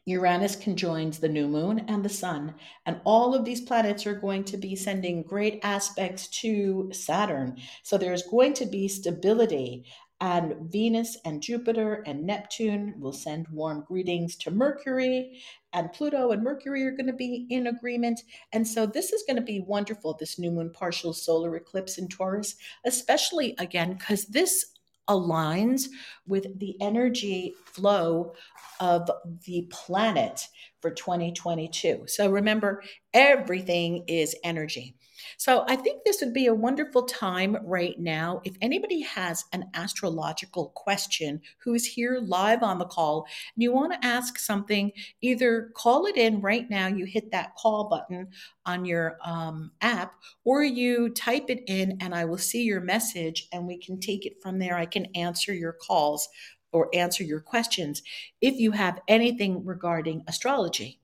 Uranus 0.05 0.55
conjoins 0.55 1.19
the 1.19 1.29
new 1.29 1.47
moon 1.47 1.85
and 1.87 2.03
the 2.03 2.09
sun, 2.09 2.55
and 2.85 2.99
all 3.05 3.35
of 3.35 3.45
these 3.45 3.61
planets 3.61 4.07
are 4.07 4.15
going 4.15 4.43
to 4.45 4.57
be 4.57 4.75
sending 4.75 5.21
great 5.21 5.59
aspects 5.63 6.27
to 6.41 6.89
Saturn. 6.91 7.57
So 7.83 7.97
there's 7.97 8.23
going 8.23 8.53
to 8.55 8.65
be 8.65 8.87
stability 8.87 9.85
and 10.21 10.71
Venus 10.71 11.17
and 11.25 11.41
Jupiter 11.41 12.03
and 12.05 12.23
Neptune 12.23 12.93
will 12.99 13.11
send 13.11 13.47
warm 13.47 13.83
greetings 13.87 14.35
to 14.37 14.51
Mercury, 14.51 15.41
and 15.73 15.91
Pluto 15.91 16.29
and 16.29 16.43
Mercury 16.43 16.83
are 16.83 16.91
going 16.91 17.07
to 17.07 17.13
be 17.13 17.47
in 17.49 17.65
agreement. 17.65 18.21
And 18.53 18.67
so 18.67 18.85
this 18.85 19.11
is 19.11 19.23
going 19.25 19.37
to 19.37 19.41
be 19.41 19.61
wonderful, 19.61 20.15
this 20.19 20.37
new 20.37 20.51
moon 20.51 20.69
partial 20.71 21.13
solar 21.13 21.55
eclipse 21.55 21.97
in 21.97 22.07
Taurus, 22.07 22.55
especially 22.85 23.55
again, 23.57 23.93
because 23.93 24.25
this 24.25 24.70
aligns 25.09 25.87
with 26.27 26.59
the 26.59 26.75
energy 26.81 27.53
flow 27.65 28.33
of 28.79 29.09
the 29.45 29.67
planet 29.69 30.47
for 30.81 30.91
2022. 30.91 32.03
So 32.07 32.29
remember, 32.29 32.83
everything 33.13 34.03
is 34.07 34.35
energy. 34.43 34.95
So 35.41 35.65
I 35.67 35.75
think 35.75 36.03
this 36.03 36.21
would 36.21 36.35
be 36.35 36.45
a 36.45 36.53
wonderful 36.53 37.01
time 37.01 37.57
right 37.63 37.99
now. 37.99 38.41
If 38.43 38.53
anybody 38.61 39.01
has 39.01 39.43
an 39.53 39.71
astrological 39.73 40.67
question 40.75 41.41
who's 41.57 41.83
here 41.83 42.19
live 42.21 42.61
on 42.61 42.77
the 42.77 42.85
call 42.85 43.25
and 43.55 43.63
you 43.63 43.73
want 43.73 43.91
to 43.91 44.07
ask 44.07 44.37
something, 44.37 44.91
either 45.21 45.71
call 45.73 46.05
it 46.05 46.15
in 46.15 46.41
right 46.41 46.69
now, 46.69 46.85
you 46.85 47.05
hit 47.05 47.31
that 47.31 47.55
call 47.55 47.85
button 47.85 48.27
on 48.67 48.85
your 48.85 49.17
um, 49.25 49.71
app, 49.81 50.13
or 50.43 50.63
you 50.63 51.09
type 51.09 51.45
it 51.49 51.63
in 51.65 51.97
and 52.01 52.13
I 52.13 52.23
will 52.25 52.37
see 52.37 52.61
your 52.61 52.81
message 52.81 53.47
and 53.51 53.65
we 53.65 53.79
can 53.79 53.99
take 53.99 54.27
it 54.27 54.43
from 54.43 54.59
there. 54.59 54.77
I 54.77 54.85
can 54.85 55.07
answer 55.15 55.55
your 55.55 55.73
calls 55.73 56.29
or 56.71 56.87
answer 56.93 57.23
your 57.23 57.41
questions 57.41 58.03
if 58.41 58.59
you 58.59 58.73
have 58.73 58.99
anything 59.07 59.65
regarding 59.65 60.23
astrology. 60.27 60.99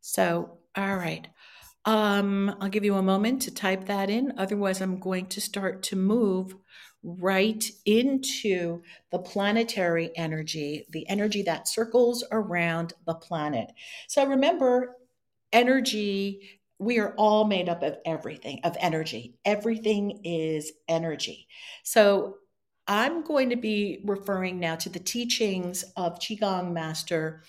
So, 0.00 0.60
all 0.74 0.96
right. 0.96 1.28
Um, 1.84 2.56
I'll 2.60 2.68
give 2.68 2.84
you 2.84 2.96
a 2.96 3.02
moment 3.02 3.42
to 3.42 3.54
type 3.54 3.86
that 3.86 4.10
in. 4.10 4.34
Otherwise, 4.36 4.80
I'm 4.80 4.98
going 4.98 5.26
to 5.26 5.40
start 5.40 5.82
to 5.84 5.96
move 5.96 6.54
right 7.02 7.64
into 7.86 8.82
the 9.12 9.18
planetary 9.18 10.10
energy, 10.16 10.86
the 10.90 11.08
energy 11.08 11.42
that 11.42 11.68
circles 11.68 12.24
around 12.32 12.92
the 13.06 13.14
planet. 13.14 13.70
So 14.08 14.26
remember, 14.26 14.96
energy, 15.52 16.60
we 16.78 16.98
are 16.98 17.14
all 17.16 17.44
made 17.44 17.68
up 17.68 17.82
of 17.82 17.98
everything, 18.04 18.60
of 18.64 18.76
energy. 18.80 19.36
Everything 19.44 20.20
is 20.24 20.72
energy. 20.88 21.46
So 21.84 22.36
I'm 22.86 23.22
going 23.22 23.50
to 23.50 23.56
be 23.56 24.00
referring 24.04 24.58
now 24.58 24.76
to 24.76 24.88
the 24.88 24.98
teachings 24.98 25.84
of 25.96 26.18
Qigong 26.18 26.72
Master 26.72 27.42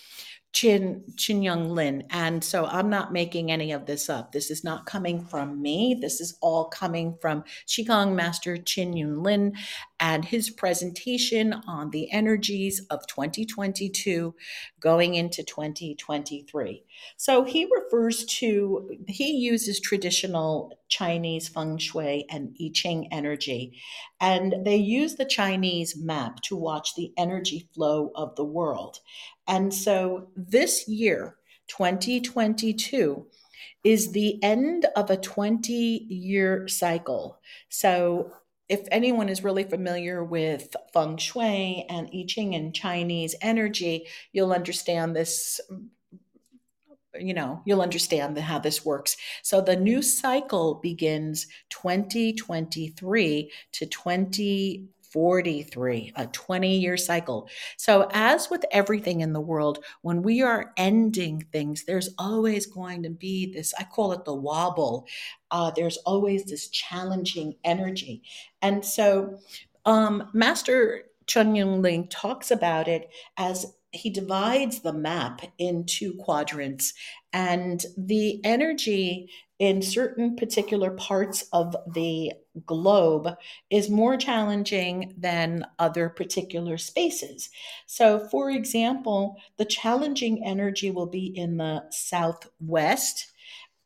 Chin 0.52 1.04
Chin 1.16 1.44
Young 1.44 1.70
Lin. 1.70 2.06
And 2.10 2.44
so 2.44 2.66
I'm 2.66 2.90
not 2.90 3.14
making 3.14 3.52
any 3.52 3.72
of 3.72 3.86
this 3.86 4.10
up. 4.10 4.32
This 4.32 4.50
is 4.50 4.64
not 4.64 4.86
coming 4.86 5.24
from 5.26 5.62
me. 5.62 5.98
This 6.00 6.20
is 6.20 6.38
all 6.42 6.66
coming 6.66 7.18
from 7.22 7.44
Qigong 7.68 8.16
Master 8.16 8.58
Chunyi 8.58 9.06
Lin 9.24 9.54
and 10.00 10.26
his 10.26 10.50
presentation 10.50 11.54
on 11.68 11.90
the 11.92 12.12
energies 12.12 12.82
of 12.90 13.06
2022 13.08 14.34
going 14.80 15.16
into 15.16 15.44
2023. 15.44 16.84
So 17.18 17.44
he 17.44 17.70
refers 17.72 18.26
to, 18.26 18.98
he 19.08 19.32
uses 19.32 19.80
traditional 19.80 20.80
Chinese 20.88 21.48
feng 21.48 21.78
shui 21.78 22.26
and 22.30 22.56
I 22.60 22.72
Ching 22.74 23.08
energy, 23.12 23.80
and 24.20 24.66
they 24.66 24.78
use 24.78 25.16
the 25.16 25.26
Chinese 25.26 25.96
map 25.98 26.42
to 26.44 26.56
watch 26.56 26.96
the 26.96 27.14
energy 27.18 27.70
flow 27.74 28.12
of 28.16 28.36
the 28.36 28.44
world. 28.44 29.00
And 29.50 29.74
so 29.74 30.30
this 30.36 30.88
year, 30.88 31.36
2022, 31.68 33.26
is 33.84 34.12
the 34.12 34.42
end 34.44 34.86
of 34.96 35.10
a 35.10 35.18
20 35.18 35.74
year 35.74 36.68
cycle. 36.68 37.40
So 37.70 38.32
if 38.68 38.82
anyone 38.92 39.30
is 39.30 39.44
really 39.44 39.64
familiar 39.64 40.24
with 40.24 40.76
feng 40.94 41.18
shui 41.18 41.86
and 41.90 42.10
I 42.14 42.26
Ching 42.28 42.54
and 42.54 42.74
Chinese 42.74 43.36
energy, 43.42 44.08
you'll 44.32 44.54
understand 44.54 45.16
this 45.16 45.60
you 47.20 47.34
know 47.34 47.62
you'll 47.66 47.82
understand 47.82 48.38
how 48.38 48.60
this 48.60 48.86
works 48.86 49.18
so 49.42 49.60
the 49.60 49.76
new 49.76 50.00
cycle 50.00 50.76
begins 50.76 51.48
2023 51.70 53.52
to 53.72 53.86
20 53.88 54.90
43, 55.12 56.13
a 56.15 56.28
20 56.28 56.78
year 56.78 56.98
cycle. 56.98 57.50
So, 57.78 58.10
as 58.13 58.50
with 58.50 58.65
everything 58.72 59.22
in 59.22 59.34
the 59.34 59.41
world, 59.41 59.84
when 60.02 60.22
we 60.22 60.41
are 60.41 60.74
ending 60.78 61.45
things, 61.52 61.86
there's 61.86 62.10
always 62.17 62.65
going 62.65 63.04
to 63.04 63.10
be 63.10 63.52
this, 63.52 63.74
I 63.80 63.84
call 63.84 64.12
it 64.12 64.26
the 64.26 64.36
wobble. 64.36 65.08
Uh, 65.52 65.72
there's 65.76 65.98
always 65.98 66.45
this 66.45 66.69
challenging 66.69 67.56
energy. 67.63 68.24
And 68.62 68.86
so, 68.86 69.39
um, 69.86 70.30
Master 70.34 71.04
Chunyi 71.26 71.82
Lin 71.82 72.08
talks 72.08 72.52
about 72.52 72.88
it 72.88 73.10
as 73.38 73.74
he 73.91 74.10
divides 74.10 74.82
the 74.82 74.93
map 74.93 75.41
into 75.58 76.15
quadrants, 76.15 76.93
and 77.34 77.84
the 77.98 78.39
energy 78.43 79.30
in 79.60 79.82
certain 79.82 80.38
particular 80.38 80.91
parts 80.91 81.43
of 81.52 81.76
the 81.93 82.32
globe 82.65 83.28
is 83.69 83.89
more 83.89 84.17
challenging 84.17 85.13
than 85.17 85.65
other 85.78 86.10
particular 86.10 86.78
spaces. 86.78 87.50
So, 87.86 88.28
for 88.30 88.50
example, 88.50 89.36
the 89.58 89.65
challenging 89.65 90.45
energy 90.45 90.91
will 90.91 91.08
be 91.08 91.28
in 91.38 91.58
the 91.58 91.84
southwest 91.91 93.29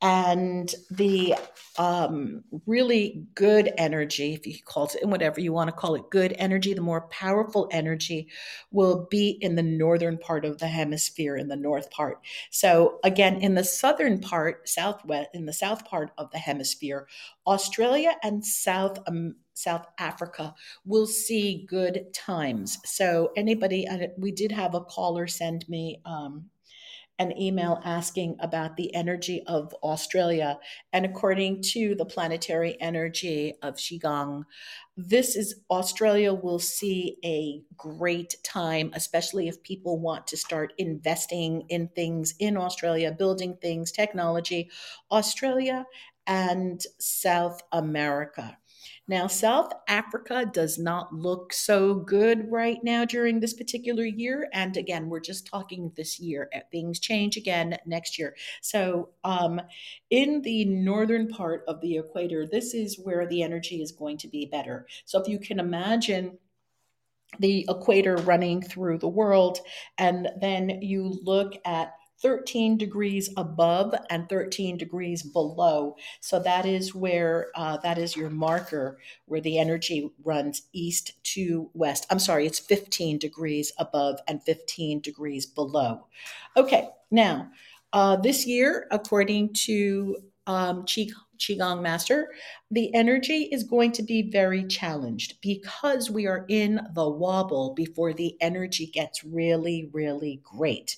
and 0.04 0.76
the 0.92 1.34
um, 1.80 2.44
really 2.66 3.26
good 3.36 3.72
energy, 3.78 4.34
if 4.34 4.46
you 4.46 4.56
call 4.64 4.92
it 5.02 5.08
whatever 5.08 5.40
you 5.40 5.54
want 5.54 5.70
to 5.70 5.76
call 5.76 5.96
it, 5.96 6.10
good 6.12 6.36
energy, 6.38 6.74
the 6.74 6.82
more 6.82 7.08
powerful 7.08 7.70
energy 7.72 8.28
will 8.72 9.08
be 9.10 9.38
in 9.42 9.56
the 9.56 9.64
northern 9.64 10.18
part 10.18 10.44
of 10.44 10.60
the 10.60 10.68
hemisphere, 10.68 11.38
in 11.38 11.48
the 11.48 11.56
north 11.56 11.90
part. 11.90 12.20
So 12.52 13.00
again, 13.06 13.38
in 13.42 13.56
the 13.56 13.64
southern 13.64 14.20
part, 14.20 14.68
southwest, 14.68 15.30
in 15.34 15.46
the 15.46 15.54
south 15.54 15.86
part 15.86 16.12
of 16.18 16.30
the 16.32 16.38
hemisphere, 16.38 17.08
Australia 17.48 18.12
and 18.24 18.46
South 18.46 19.00
um, 19.08 19.36
South 19.56 19.86
Africa 20.00 20.54
will 20.84 21.06
see 21.06 21.66
good 21.70 22.12
times. 22.14 22.80
So 22.86 23.32
anybody, 23.38 23.88
we 24.18 24.32
did 24.32 24.52
have 24.52 24.74
a 24.74 24.82
caller 24.82 25.28
send 25.28 25.70
me 25.70 26.02
um, 26.06 26.50
an 27.20 27.40
email 27.40 27.80
asking 27.84 28.38
about 28.40 28.76
the 28.76 28.94
energy 28.96 29.44
of 29.46 29.74
Australia. 29.84 30.60
And 30.92 31.06
according 31.06 31.62
to 31.74 31.96
the 31.96 32.06
planetary 32.06 32.80
energy 32.82 33.54
of 33.62 33.76
Qigong, 33.76 34.44
this 34.98 35.36
is 35.36 35.56
Australia 35.70 36.34
will 36.34 36.60
see 36.60 37.18
a 37.24 37.62
great 37.78 38.36
time, 38.44 38.92
especially 38.94 39.48
if 39.48 39.64
people 39.64 40.00
want 40.00 40.28
to 40.28 40.38
start 40.38 40.74
investing 40.78 41.66
in 41.70 41.88
things 41.90 42.34
in 42.40 42.58
Australia, 42.58 43.12
building 43.12 43.58
things, 43.62 43.92
technology. 43.92 44.70
Australia 45.12 45.86
and 46.26 46.82
South 47.00 47.62
America. 47.72 48.58
Now, 49.08 49.28
South 49.28 49.74
Africa 49.90 50.50
does 50.52 50.80
not 50.80 51.14
look 51.14 51.52
so 51.52 51.96
good 51.96 52.50
right 52.50 52.82
now 52.84 53.04
during 53.04 53.40
this 53.40 53.54
particular 53.54 54.06
year. 54.06 54.48
And 54.54 54.78
again, 54.78 55.10
we're 55.10 55.20
just 55.20 55.46
talking 55.46 55.92
this 55.96 56.20
year. 56.22 56.50
Uh, 56.56 56.60
things 56.72 57.00
change 57.00 57.36
again 57.36 57.78
next 57.86 58.18
year. 58.18 58.36
So, 58.62 59.10
um, 59.26 59.60
in 60.10 60.42
the 60.42 60.64
northern 60.66 61.28
part 61.28 61.66
of 61.68 61.82
the 61.82 61.98
equator, 61.98 62.48
this 62.48 62.74
is 62.74 62.98
where 62.98 63.28
the 63.28 63.44
energy 63.44 63.82
is 63.82 63.92
going 63.92 64.18
to 64.20 64.30
be 64.30 64.46
better. 64.46 64.88
So, 65.04 65.20
if 65.20 65.28
you 65.28 65.38
can 65.38 65.60
imagine, 65.60 66.38
the 67.40 67.66
equator 67.68 68.16
running 68.18 68.62
through 68.62 69.00
the 69.00 69.08
world, 69.08 69.60
and 69.98 70.30
then 70.40 70.82
you 70.82 71.20
look 71.24 71.54
at 71.66 71.94
13 72.24 72.78
degrees 72.78 73.30
above 73.38 73.94
and 74.10 74.28
13 74.30 74.78
degrees 74.78 75.22
below. 75.22 75.96
So 76.22 76.40
that 76.40 76.66
is 76.66 76.96
where 76.96 77.50
uh, 77.56 77.78
that 77.78 77.98
is 78.00 78.16
your 78.16 78.30
marker 78.30 78.98
where 79.26 79.42
the 79.42 79.60
energy 79.60 80.10
runs 80.24 80.64
east 80.72 81.22
to 81.34 81.70
west. 81.74 82.08
I'm 82.10 82.20
sorry, 82.20 82.48
it's 82.48 82.60
15 82.60 83.20
degrees 83.20 83.74
above 83.78 84.20
and 84.28 84.42
15 84.42 85.02
degrees 85.02 85.46
below. 85.46 86.08
Okay, 86.58 86.88
now 87.12 87.52
uh, 87.92 88.16
this 88.16 88.48
year, 88.48 88.88
according 88.90 89.54
to 89.54 90.18
um, 90.48 90.86
Qigong 91.44 91.82
Master, 91.82 92.30
the 92.72 92.94
energy 92.94 93.50
is 93.52 93.64
going 93.64 93.92
to 93.94 94.04
be 94.04 94.32
very 94.32 94.66
challenged 94.66 95.42
because 95.42 96.10
we 96.10 96.26
are 96.28 96.46
in 96.48 96.80
the 96.94 97.10
wobble 97.10 97.74
before 97.74 98.14
the 98.14 98.36
energy 98.42 98.88
gets 98.88 99.24
really, 99.24 99.90
really 99.92 100.42
great. 100.44 100.98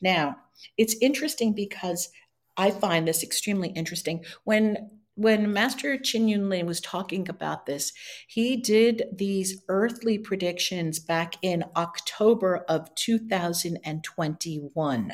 Now, 0.00 0.36
it's 0.78 0.96
interesting 1.00 1.52
because 1.52 2.08
I 2.56 2.70
find 2.70 3.06
this 3.06 3.22
extremely 3.22 3.68
interesting. 3.70 4.24
When 4.44 4.90
when 5.22 5.52
Master 5.52 5.96
Chin 5.96 6.28
Yun 6.28 6.42
Yunlin 6.42 6.66
was 6.66 6.80
talking 6.80 7.28
about 7.28 7.66
this, 7.66 7.92
he 8.26 8.56
did 8.56 9.04
these 9.12 9.62
earthly 9.68 10.18
predictions 10.18 10.98
back 10.98 11.36
in 11.42 11.62
October 11.76 12.64
of 12.68 12.92
2021. 12.96 15.12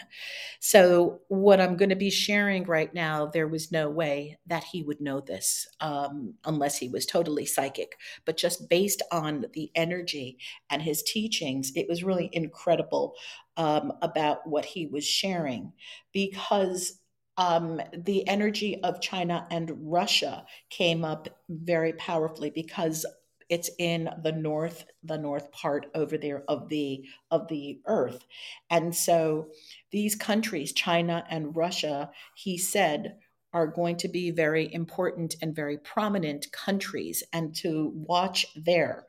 So, 0.61 1.21
what 1.29 1.61
I'm 1.61 1.77
going 1.77 1.90
to 1.90 1.97
be 1.97 2.11
sharing 2.11 2.64
right 2.64 2.94
now, 2.94 3.27
there 3.27 3.49
was 3.49 3.71
no 3.71 3.90
way 3.90 4.38
that 4.47 4.64
he 4.64 4.83
would 4.83 5.01
know 5.01 5.21
this 5.21 5.68
um, 5.81 6.35
unless 6.44 6.79
he 6.79 6.88
was 6.88 7.05
totally 7.05 7.44
psychic. 7.44 7.99
But 8.25 8.38
just 8.38 8.71
based 8.71 9.03
on 9.12 9.44
the 9.53 9.71
energy 9.75 10.38
and 10.71 10.81
his 10.81 11.03
teachings, 11.03 11.73
it 11.77 11.87
was 11.88 12.03
really 12.03 12.31
incredible 12.33 13.12
um, 13.59 13.92
about 14.01 14.47
what 14.47 14.64
he 14.64 14.87
was 14.87 15.05
sharing 15.05 15.73
because 16.12 17.01
um, 17.38 17.81
the 17.96 18.27
energy 18.29 18.83
of 18.83 19.01
China 19.01 19.46
and 19.51 19.70
Russia 19.81 20.44
came 20.68 21.05
up 21.05 21.29
very 21.48 21.94
powerfully 21.94 22.51
because 22.51 23.07
it's 23.48 23.70
in 23.79 24.11
the 24.22 24.33
north 24.33 24.85
the 25.03 25.16
north 25.16 25.51
part 25.53 25.87
over 25.94 26.18
there 26.18 26.44
of 26.48 26.68
the 26.68 27.05
of 27.31 27.48
the 27.48 27.81
earth. 27.87 28.27
And 28.70 28.94
so 28.94 29.48
these 29.90 30.14
countries 30.14 30.72
china 30.72 31.24
and 31.31 31.57
russia 31.57 32.11
he 32.35 32.59
said 32.59 33.16
are 33.55 33.66
going 33.66 33.96
to 33.96 34.09
be 34.09 34.31
very 34.31 34.72
important 34.74 35.37
and 35.40 35.57
very 35.57 35.79
prominent 35.79 36.53
countries 36.53 37.22
and 37.33 37.55
to 37.57 37.90
watch 37.94 38.44
there. 38.55 39.07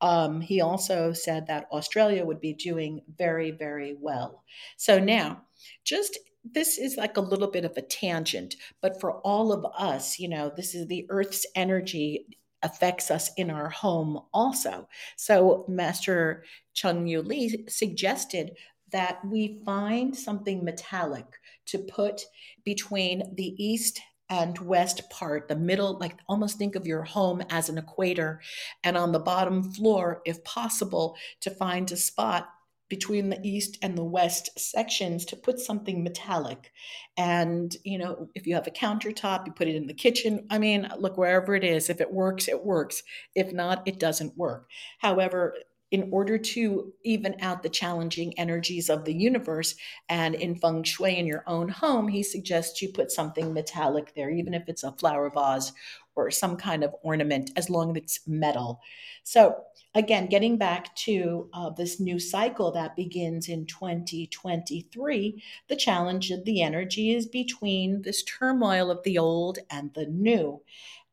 Um, 0.00 0.40
he 0.40 0.62
also 0.62 1.12
said 1.12 1.46
that 1.48 1.66
australia 1.70 2.24
would 2.24 2.40
be 2.40 2.54
doing 2.54 3.02
very 3.18 3.50
very 3.50 3.94
well. 4.00 4.42
So 4.78 4.98
now 4.98 5.42
just 5.84 6.18
this 6.44 6.78
is 6.78 6.96
like 6.96 7.16
a 7.16 7.20
little 7.20 7.50
bit 7.50 7.64
of 7.64 7.76
a 7.76 7.82
tangent, 7.82 8.56
but 8.80 9.00
for 9.00 9.14
all 9.20 9.52
of 9.52 9.64
us, 9.78 10.18
you 10.18 10.28
know, 10.28 10.52
this 10.54 10.74
is 10.74 10.86
the 10.86 11.06
Earth's 11.08 11.46
energy 11.54 12.26
affects 12.62 13.10
us 13.10 13.30
in 13.36 13.50
our 13.50 13.68
home 13.68 14.20
also. 14.32 14.88
So 15.16 15.64
Master 15.68 16.44
Chung 16.74 17.06
Yu 17.06 17.22
Lee 17.22 17.64
suggested 17.68 18.52
that 18.90 19.24
we 19.24 19.60
find 19.64 20.14
something 20.16 20.64
metallic 20.64 21.26
to 21.66 21.78
put 21.78 22.22
between 22.64 23.34
the 23.34 23.54
east 23.62 24.00
and 24.28 24.58
west 24.60 25.10
part, 25.10 25.48
the 25.48 25.56
middle, 25.56 25.98
like 25.98 26.16
almost 26.28 26.56
think 26.56 26.74
of 26.74 26.86
your 26.86 27.02
home 27.02 27.42
as 27.50 27.68
an 27.68 27.78
equator, 27.78 28.40
and 28.82 28.96
on 28.96 29.12
the 29.12 29.18
bottom 29.18 29.62
floor, 29.62 30.22
if 30.24 30.42
possible, 30.44 31.16
to 31.40 31.50
find 31.50 31.90
a 31.92 31.96
spot 31.96 32.48
between 32.92 33.30
the 33.30 33.40
east 33.42 33.78
and 33.80 33.96
the 33.96 34.04
west 34.04 34.50
sections 34.60 35.24
to 35.24 35.34
put 35.34 35.58
something 35.58 36.04
metallic. 36.04 36.70
And, 37.16 37.74
you 37.84 37.96
know, 37.96 38.28
if 38.34 38.46
you 38.46 38.54
have 38.54 38.66
a 38.66 38.70
countertop, 38.70 39.46
you 39.46 39.52
put 39.52 39.66
it 39.66 39.76
in 39.76 39.86
the 39.86 39.94
kitchen. 39.94 40.46
I 40.50 40.58
mean, 40.58 40.86
look, 40.98 41.16
wherever 41.16 41.54
it 41.54 41.64
is, 41.64 41.88
if 41.88 42.02
it 42.02 42.12
works, 42.12 42.48
it 42.48 42.66
works. 42.66 43.02
If 43.34 43.50
not, 43.50 43.82
it 43.86 43.98
doesn't 43.98 44.36
work. 44.36 44.68
However, 44.98 45.54
in 45.90 46.10
order 46.12 46.36
to 46.36 46.92
even 47.02 47.34
out 47.40 47.62
the 47.62 47.70
challenging 47.70 48.38
energies 48.38 48.90
of 48.90 49.06
the 49.06 49.14
universe 49.14 49.74
and 50.10 50.34
in 50.34 50.54
feng 50.54 50.82
shui 50.82 51.16
in 51.18 51.26
your 51.26 51.44
own 51.46 51.70
home, 51.70 52.08
he 52.08 52.22
suggests 52.22 52.82
you 52.82 52.90
put 52.90 53.10
something 53.10 53.54
metallic 53.54 54.14
there, 54.14 54.30
even 54.30 54.52
if 54.52 54.68
it's 54.68 54.84
a 54.84 54.92
flower 54.92 55.30
vase 55.30 55.72
or 56.14 56.30
some 56.30 56.56
kind 56.56 56.84
of 56.84 56.94
ornament, 57.02 57.50
as 57.56 57.70
long 57.70 57.96
as 57.96 58.02
it's 58.02 58.20
metal. 58.26 58.80
So, 59.24 59.56
again, 59.94 60.26
getting 60.26 60.56
back 60.58 60.94
to 60.96 61.48
uh, 61.52 61.70
this 61.70 62.00
new 62.00 62.18
cycle 62.18 62.72
that 62.72 62.96
begins 62.96 63.48
in 63.48 63.66
2023, 63.66 65.42
the 65.68 65.76
challenge 65.76 66.30
of 66.30 66.44
the 66.44 66.62
energy 66.62 67.14
is 67.14 67.26
between 67.26 68.02
this 68.02 68.22
turmoil 68.24 68.90
of 68.90 69.02
the 69.04 69.18
old 69.18 69.58
and 69.70 69.92
the 69.94 70.06
new. 70.06 70.60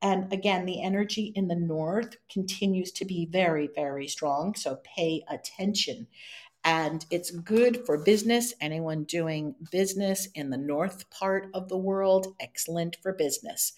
And 0.01 0.31
again, 0.31 0.65
the 0.65 0.81
energy 0.81 1.33
in 1.35 1.49
the 1.49 1.55
north 1.55 2.15
continues 2.31 2.91
to 2.93 3.05
be 3.05 3.27
very, 3.29 3.69
very 3.73 4.07
strong. 4.07 4.55
So 4.55 4.79
pay 4.83 5.23
attention. 5.29 6.07
And 6.63 7.05
it's 7.09 7.31
good 7.31 7.85
for 7.85 7.97
business. 8.03 8.53
Anyone 8.59 9.05
doing 9.05 9.55
business 9.71 10.27
in 10.35 10.49
the 10.49 10.57
north 10.57 11.09
part 11.09 11.49
of 11.53 11.69
the 11.69 11.77
world, 11.77 12.35
excellent 12.39 12.97
for 13.01 13.13
business. 13.13 13.73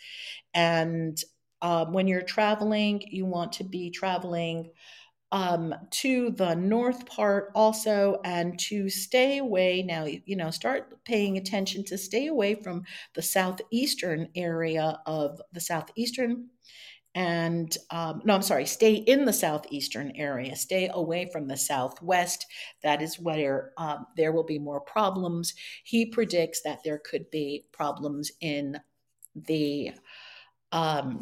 And 0.53 1.23
um, 1.61 1.93
when 1.93 2.07
you're 2.07 2.21
traveling, 2.23 3.01
you 3.09 3.25
want 3.25 3.53
to 3.53 3.63
be 3.63 3.91
traveling 3.91 4.71
um, 5.31 5.73
to 5.91 6.31
the 6.31 6.55
north 6.55 7.05
part 7.05 7.51
also 7.55 8.19
and 8.25 8.59
to 8.59 8.89
stay 8.89 9.37
away 9.37 9.81
now 9.81 10.03
you 10.05 10.35
know 10.35 10.51
start 10.51 11.03
paying 11.05 11.37
attention 11.37 11.85
to 11.85 11.97
stay 11.97 12.27
away 12.27 12.53
from 12.55 12.83
the 13.13 13.21
southeastern 13.21 14.27
area 14.35 14.99
of 15.05 15.41
the 15.53 15.61
southeastern 15.61 16.49
and 17.15 17.77
um, 17.89 18.21
no 18.23 18.33
i'm 18.35 18.41
sorry 18.41 18.65
stay 18.65 18.93
in 18.93 19.25
the 19.25 19.33
southeastern 19.33 20.11
area 20.15 20.55
stay 20.55 20.89
away 20.93 21.29
from 21.31 21.47
the 21.47 21.57
southwest. 21.57 22.45
That 22.83 23.01
is 23.01 23.19
where 23.19 23.71
um, 23.77 24.05
there 24.15 24.31
will 24.31 24.43
be 24.43 24.59
more 24.59 24.81
problems. 24.81 25.53
He 25.83 26.05
predicts 26.05 26.61
that 26.61 26.83
there 26.83 26.99
could 26.99 27.29
be 27.31 27.65
problems 27.71 28.31
in 28.41 28.79
the 29.35 29.91
um, 30.71 31.21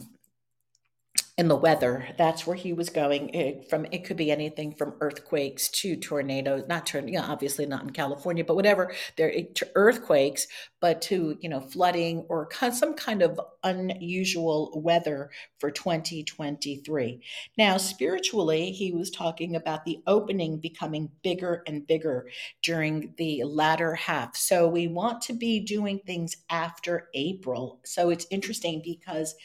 in 1.40 1.48
the 1.48 1.56
weather. 1.56 2.06
That's 2.18 2.46
where 2.46 2.56
he 2.56 2.74
was 2.74 2.90
going. 2.90 3.30
It, 3.30 3.70
from 3.70 3.86
it 3.92 4.04
could 4.04 4.18
be 4.18 4.30
anything 4.30 4.76
from 4.76 4.96
earthquakes 5.00 5.70
to 5.70 5.96
tornadoes. 5.96 6.66
Not 6.68 6.86
to, 6.88 7.00
you 7.10 7.18
know, 7.18 7.26
obviously 7.26 7.66
not 7.66 7.84
in 7.84 7.92
California, 7.92 8.44
but 8.44 8.56
whatever. 8.56 8.94
There 9.16 9.32
to 9.56 9.68
earthquakes, 9.76 10.48
but 10.82 11.02
to 11.04 11.38
you 11.40 11.48
know 11.48 11.62
flooding 11.62 12.26
or 12.28 12.50
some 12.74 12.94
kind 12.94 13.22
of 13.22 13.40
unusual 13.64 14.74
weather 14.76 15.30
for 15.60 15.72
2023. 15.72 17.22
Now, 17.58 17.78
spiritually, 17.78 18.72
he 18.72 18.92
was 18.92 19.10
talking 19.10 19.56
about 19.56 19.86
the 19.86 20.00
opening 20.08 20.58
becoming 20.60 21.10
bigger 21.24 21.64
and 21.66 21.88
bigger 21.88 22.28
during 22.62 23.14
the 23.18 23.44
latter 23.46 23.96
half. 23.96 24.36
So 24.36 24.68
we 24.68 24.88
want 24.88 25.22
to 25.24 25.34
be 25.34 25.62
doing 25.62 26.02
things 26.06 26.36
after 26.50 27.08
April. 27.14 27.80
So 27.86 28.10
it's 28.10 28.28
interesting 28.30 28.82
because 28.84 29.36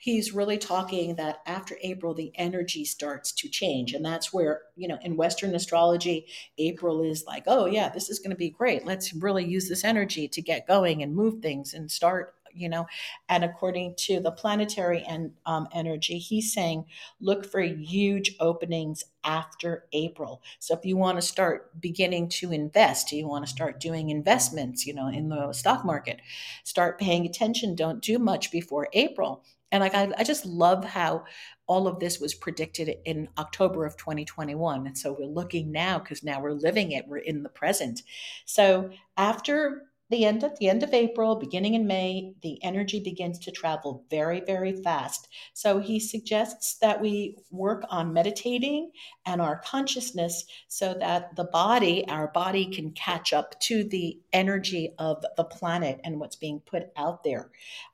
he's 0.00 0.32
really 0.32 0.56
talking 0.56 1.14
that 1.16 1.42
after 1.44 1.76
April, 1.82 2.14
the 2.14 2.32
energy 2.34 2.86
starts 2.86 3.32
to 3.32 3.50
change. 3.50 3.92
And 3.92 4.02
that's 4.02 4.32
where, 4.32 4.62
you 4.74 4.88
know, 4.88 4.98
in 5.02 5.14
Western 5.14 5.54
astrology, 5.54 6.26
April 6.56 7.02
is 7.02 7.24
like, 7.26 7.44
oh, 7.46 7.66
yeah, 7.66 7.90
this 7.90 8.08
is 8.08 8.18
going 8.18 8.30
to 8.30 8.36
be 8.36 8.48
great. 8.48 8.86
Let's 8.86 9.12
really 9.12 9.44
use 9.44 9.68
this 9.68 9.84
energy 9.84 10.26
to 10.26 10.40
get 10.40 10.66
going 10.66 11.02
and 11.02 11.14
move 11.14 11.42
things 11.42 11.74
and 11.74 11.90
start 11.90 12.34
you 12.54 12.68
know 12.68 12.86
and 13.28 13.44
according 13.44 13.94
to 13.96 14.20
the 14.20 14.30
planetary 14.30 15.04
and 15.08 15.32
um, 15.46 15.68
energy 15.72 16.18
he's 16.18 16.52
saying 16.52 16.84
look 17.20 17.44
for 17.44 17.60
huge 17.60 18.36
openings 18.40 19.04
after 19.24 19.84
april 19.92 20.42
so 20.58 20.74
if 20.74 20.84
you 20.84 20.96
want 20.96 21.16
to 21.16 21.22
start 21.22 21.80
beginning 21.80 22.28
to 22.28 22.52
invest 22.52 23.12
you 23.12 23.26
want 23.26 23.44
to 23.44 23.50
start 23.50 23.80
doing 23.80 24.10
investments 24.10 24.86
you 24.86 24.94
know 24.94 25.08
in 25.08 25.28
the 25.28 25.52
stock 25.52 25.84
market 25.84 26.20
start 26.64 26.98
paying 26.98 27.26
attention 27.26 27.74
don't 27.74 28.02
do 28.02 28.18
much 28.18 28.50
before 28.50 28.88
april 28.92 29.44
and 29.72 29.80
like 29.80 29.94
I, 29.94 30.10
I 30.18 30.24
just 30.24 30.44
love 30.44 30.84
how 30.84 31.24
all 31.66 31.86
of 31.86 32.00
this 32.00 32.18
was 32.18 32.34
predicted 32.34 32.96
in 33.04 33.28
October 33.38 33.86
of 33.86 33.96
2021. 33.96 34.88
And 34.88 34.98
so 34.98 35.12
we're 35.12 35.26
looking 35.26 35.70
now 35.70 36.00
because 36.00 36.24
now 36.24 36.40
we're 36.40 36.52
living 36.52 36.90
it. 36.90 37.06
We're 37.06 37.18
in 37.18 37.44
the 37.44 37.48
present. 37.48 38.02
So 38.44 38.90
after 39.16 39.84
the 40.10 40.24
end 40.24 40.42
at 40.42 40.56
the 40.56 40.68
end 40.68 40.82
of 40.82 40.92
April, 40.92 41.36
beginning 41.36 41.74
in 41.74 41.86
May, 41.86 42.34
the 42.42 42.62
energy 42.64 43.00
begins 43.00 43.38
to 43.40 43.52
travel 43.52 44.04
very, 44.10 44.40
very 44.40 44.72
fast. 44.82 45.28
So 45.54 45.78
he 45.78 46.00
suggests 46.00 46.78
that 46.78 47.00
we 47.00 47.36
work 47.50 47.84
on 47.88 48.12
meditating 48.12 48.90
and 49.24 49.40
our 49.40 49.60
consciousness 49.64 50.44
so 50.66 50.94
that 50.94 51.36
the 51.36 51.44
body, 51.44 52.06
our 52.08 52.28
body 52.28 52.66
can 52.66 52.90
catch 52.92 53.32
up 53.32 53.58
to 53.60 53.84
the 53.84 54.18
energy 54.32 54.94
of 54.98 55.24
the 55.36 55.44
planet 55.44 56.00
and 56.02 56.18
what's 56.18 56.36
being 56.36 56.60
put 56.60 56.90
out 56.96 57.22
there. 57.22 57.50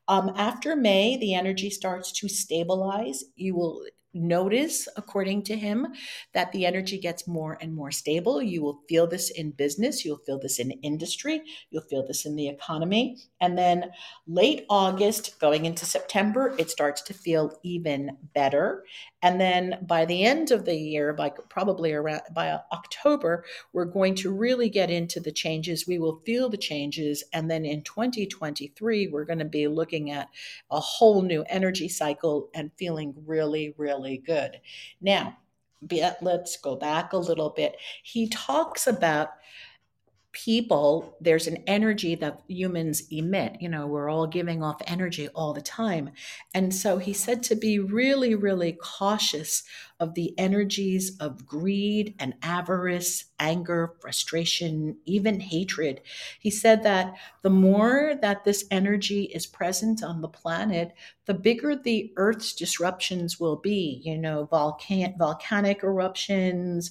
Um, 0.09 0.33
after 0.37 0.75
May, 0.75 1.19
the 1.19 1.35
energy 1.35 1.69
starts 1.69 2.13
to 2.13 2.29
stabilize. 2.29 3.25
You 3.35 3.57
will 3.57 3.85
notice, 4.17 4.89
according 4.97 5.43
to 5.45 5.57
him, 5.57 5.87
that 6.35 6.53
the 6.53 6.67
energy 6.67 6.99
gets 6.99 7.29
more 7.29 7.59
and 7.61 7.75
more 7.75 7.91
stable. 7.91 8.43
You 8.43 8.63
will 8.63 8.81
feel 8.89 9.07
this 9.07 9.31
in 9.31 9.53
business, 9.53 10.05
you'll 10.05 10.23
feel 10.27 10.39
this 10.39 10.59
in 10.59 10.71
industry, 10.83 11.43
you'll 11.71 11.83
feel 11.83 12.07
this 12.07 12.27
in 12.27 12.37
the 12.37 12.49
economy. 12.49 13.19
And 13.41 13.57
then 13.57 13.91
late 14.27 14.65
August, 14.69 15.39
going 15.41 15.65
into 15.65 15.87
September, 15.87 16.55
it 16.59 16.71
starts 16.71 17.03
to 17.03 17.15
feel 17.15 17.59
even 17.63 18.17
better. 18.35 18.85
And 19.27 19.41
then 19.41 19.85
by 19.85 20.05
the 20.05 20.23
end 20.23 20.53
of 20.53 20.67
the 20.67 20.77
year, 20.77 21.13
by 21.13 21.31
probably 21.49 21.93
around 21.93 22.21
by 22.33 22.51
uh, 22.51 22.61
October, 22.71 23.45
we're 23.73 23.85
going 23.85 24.15
to 24.17 24.33
really 24.33 24.69
get 24.69 24.89
into 24.89 25.19
the 25.19 25.33
changes. 25.33 25.85
We 25.85 25.99
will 25.99 26.23
feel 26.25 26.49
the 26.49 26.57
changes. 26.57 27.25
And 27.33 27.51
then 27.51 27.65
in 27.65 27.83
2023, 27.83 29.09
we're 29.09 29.25
going 29.25 29.41
to 29.41 29.45
be 29.45 29.67
looking 29.67 30.13
at 30.13 30.29
a 30.71 30.79
whole 30.79 31.23
new 31.23 31.45
energy 31.49 31.89
cycle 31.89 32.51
and 32.55 32.71
feeling 32.79 33.17
really, 33.27 33.75
really 33.77 34.19
good. 34.19 34.61
Now, 35.01 35.37
let's 36.21 36.57
go 36.59 36.77
back 36.77 37.13
a 37.13 37.19
little 37.19 37.51
bit. 37.51 37.79
He 38.05 38.29
talks 38.29 38.87
about 38.87 39.31
people, 40.37 41.17
there's 41.19 41.47
an 41.47 41.57
energy 41.67 42.15
that 42.15 42.43
humans 42.47 43.05
emit. 43.11 43.57
You 43.59 43.71
know, 43.71 43.87
we're 43.87 44.11
all 44.11 44.27
giving 44.27 44.63
off 44.63 44.83
energy 44.87 45.29
all 45.29 45.55
the 45.55 45.63
time. 45.63 46.11
And 46.53 46.75
so 46.75 46.99
he 46.99 47.15
said 47.15 47.43
to 47.45 47.57
be 47.57 47.79
really, 47.79 48.35
really 48.35 48.73
cautious 48.73 49.63
of 49.99 50.13
the 50.13 50.39
energies 50.39 51.17
of 51.21 51.47
greed 51.47 52.15
and 52.19 52.35
avarice, 52.43 53.25
anger, 53.41 53.95
frustration, 54.01 54.99
even 55.07 55.41
hatred. 55.41 56.03
He 56.39 56.51
said 56.51 56.83
that 56.83 57.15
the 57.41 57.49
more 57.49 58.13
that 58.21 58.45
this 58.45 58.67
energy 58.71 59.23
is 59.25 59.47
present 59.47 60.03
on 60.03 60.21
the 60.21 60.29
planet, 60.29 60.93
the 61.25 61.33
bigger 61.33 61.75
the 61.75 62.13
Earth's 62.17 62.53
disruptions 62.53 63.41
will 63.41 63.57
be. 63.57 64.03
You 64.05 64.19
know, 64.19 64.45
volcan- 64.45 65.15
volcanic 65.17 65.83
eruptions, 65.83 66.91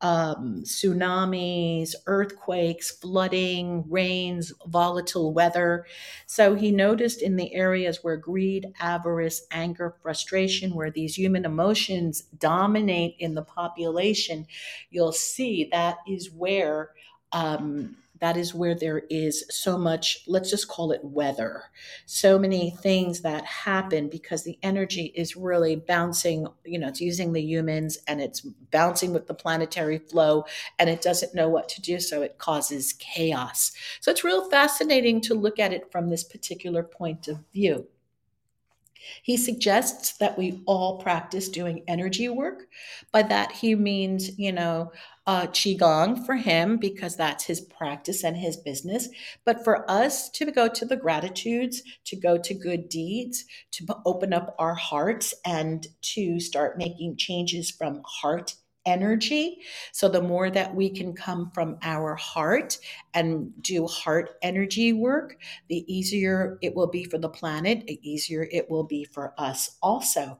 um, 0.00 0.62
tsunamis, 0.64 1.94
earthquakes, 2.06 2.90
flooding, 2.90 3.88
rains, 3.88 4.52
volatile 4.66 5.32
weather. 5.32 5.86
So 6.26 6.54
he 6.54 6.70
noticed 6.70 7.22
in 7.22 7.36
the 7.36 7.54
areas 7.54 8.02
where 8.02 8.16
greed, 8.16 8.72
avarice, 8.80 9.46
anger, 9.50 9.96
frustration, 10.02 10.74
where 10.74 10.90
these 10.90 11.16
human 11.16 11.44
emotions 11.44 12.22
dominate 12.38 13.16
in 13.18 13.34
the 13.34 13.42
population, 13.42 14.46
you'll 14.90 15.12
see 15.12 15.68
that 15.72 15.98
is 16.06 16.30
where 16.30 16.90
um, 17.32 17.96
that 18.24 18.38
is 18.38 18.54
where 18.54 18.74
there 18.74 19.02
is 19.10 19.44
so 19.50 19.76
much, 19.76 20.20
let's 20.26 20.48
just 20.48 20.66
call 20.66 20.92
it 20.92 21.04
weather. 21.04 21.64
So 22.06 22.38
many 22.38 22.70
things 22.70 23.20
that 23.20 23.44
happen 23.44 24.08
because 24.08 24.44
the 24.44 24.58
energy 24.62 25.12
is 25.14 25.36
really 25.36 25.76
bouncing, 25.76 26.46
you 26.64 26.78
know, 26.78 26.88
it's 26.88 27.02
using 27.02 27.34
the 27.34 27.42
humans 27.42 27.98
and 28.08 28.22
it's 28.22 28.40
bouncing 28.40 29.12
with 29.12 29.26
the 29.26 29.34
planetary 29.34 29.98
flow 29.98 30.46
and 30.78 30.88
it 30.88 31.02
doesn't 31.02 31.34
know 31.34 31.50
what 31.50 31.68
to 31.68 31.82
do. 31.82 32.00
So 32.00 32.22
it 32.22 32.38
causes 32.38 32.94
chaos. 32.94 33.72
So 34.00 34.10
it's 34.10 34.24
real 34.24 34.48
fascinating 34.48 35.20
to 35.20 35.34
look 35.34 35.58
at 35.58 35.74
it 35.74 35.92
from 35.92 36.08
this 36.08 36.24
particular 36.24 36.82
point 36.82 37.28
of 37.28 37.40
view. 37.52 37.86
He 39.22 39.36
suggests 39.36 40.16
that 40.18 40.38
we 40.38 40.62
all 40.66 40.98
practice 40.98 41.48
doing 41.48 41.84
energy 41.88 42.28
work. 42.28 42.68
By 43.12 43.22
that, 43.22 43.52
he 43.52 43.74
means, 43.74 44.38
you 44.38 44.52
know, 44.52 44.92
uh, 45.26 45.46
Qigong 45.46 46.24
for 46.26 46.36
him 46.36 46.76
because 46.76 47.16
that's 47.16 47.44
his 47.44 47.60
practice 47.60 48.24
and 48.24 48.36
his 48.36 48.56
business. 48.56 49.08
But 49.44 49.64
for 49.64 49.90
us 49.90 50.28
to 50.30 50.50
go 50.50 50.68
to 50.68 50.84
the 50.84 50.96
gratitudes, 50.96 51.82
to 52.06 52.16
go 52.16 52.36
to 52.38 52.54
good 52.54 52.88
deeds, 52.88 53.44
to 53.72 53.86
open 54.04 54.32
up 54.32 54.54
our 54.58 54.74
hearts 54.74 55.34
and 55.44 55.86
to 56.02 56.40
start 56.40 56.78
making 56.78 57.16
changes 57.16 57.70
from 57.70 58.02
heart 58.04 58.54
energy. 58.86 59.58
So 59.92 60.08
the 60.08 60.22
more 60.22 60.50
that 60.50 60.74
we 60.74 60.90
can 60.90 61.14
come 61.14 61.50
from 61.54 61.78
our 61.82 62.14
heart 62.14 62.78
and 63.14 63.50
do 63.62 63.86
heart 63.86 64.36
energy 64.42 64.92
work, 64.92 65.38
the 65.68 65.84
easier 65.92 66.58
it 66.62 66.74
will 66.74 66.88
be 66.88 67.04
for 67.04 67.18
the 67.18 67.28
planet, 67.28 67.86
the 67.86 68.00
easier 68.08 68.46
it 68.50 68.70
will 68.70 68.84
be 68.84 69.04
for 69.04 69.34
us 69.38 69.76
also. 69.82 70.38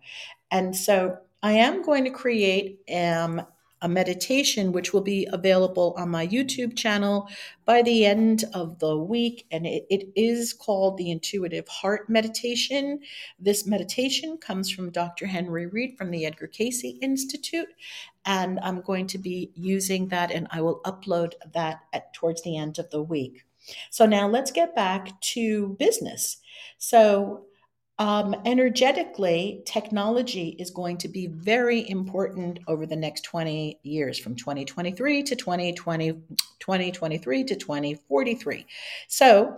And 0.51 0.77
so 0.77 1.19
I 1.43 1.53
am 1.53 1.83
going 1.83 2.05
to 2.05 2.11
create 2.11 2.81
um, 2.95 3.43
a 3.85 3.89
meditation 3.89 4.73
which 4.73 4.95
will 4.95 5.03
be 5.03 5.29
available 5.31 5.95
on 5.99 6.09
my 6.09 6.27
YouTube 6.27 6.75
channel 6.75 7.29
by 7.67 7.83
the 7.83 8.07
end 8.07 8.45
of 8.55 8.79
the 8.79 8.97
week. 8.97 9.47
And 9.51 9.67
it, 9.67 9.87
it 9.91 10.09
is 10.17 10.55
called 10.55 10.97
the 10.97 11.11
Intuitive 11.11 11.69
Heart 11.69 12.09
Meditation. 12.09 13.01
This 13.39 13.67
meditation 13.67 14.39
comes 14.39 14.71
from 14.71 14.91
Dr. 14.91 15.27
Henry 15.27 15.67
Reed 15.67 15.99
from 15.99 16.11
the 16.11 16.25
Edgar 16.25 16.47
Cayce 16.47 16.83
Institute. 17.03 17.69
And 18.25 18.59
I'm 18.61 18.81
going 18.81 19.07
to 19.09 19.19
be 19.19 19.51
using 19.55 20.09
that 20.09 20.31
and 20.31 20.49
I 20.51 20.63
will 20.63 20.81
upload 20.87 21.35
that 21.53 21.81
at, 21.93 22.15
towards 22.15 22.41
the 22.41 22.57
end 22.57 22.79
of 22.79 22.89
the 22.89 23.03
week. 23.03 23.45
So 23.91 24.07
now 24.07 24.27
let's 24.27 24.51
get 24.51 24.75
back 24.75 25.21
to 25.21 25.77
business. 25.79 26.39
So 26.79 27.45
um, 27.99 28.35
energetically, 28.45 29.63
technology 29.67 30.57
is 30.59 30.71
going 30.71 30.99
to 30.99 31.09
be 31.09 31.29
very 31.29 31.89
important 31.89 32.59
over 32.67 32.87
the 32.87 32.97
next 32.97 33.23
20 33.23 33.79
years, 33.85 34.19
from 34.19 34.35
2023 34.35 35.23
to 35.23 35.37
2020, 35.37 36.13
2023 36.59 37.45
to 37.45 37.55
2043. 37.55 38.67
So, 39.07 39.57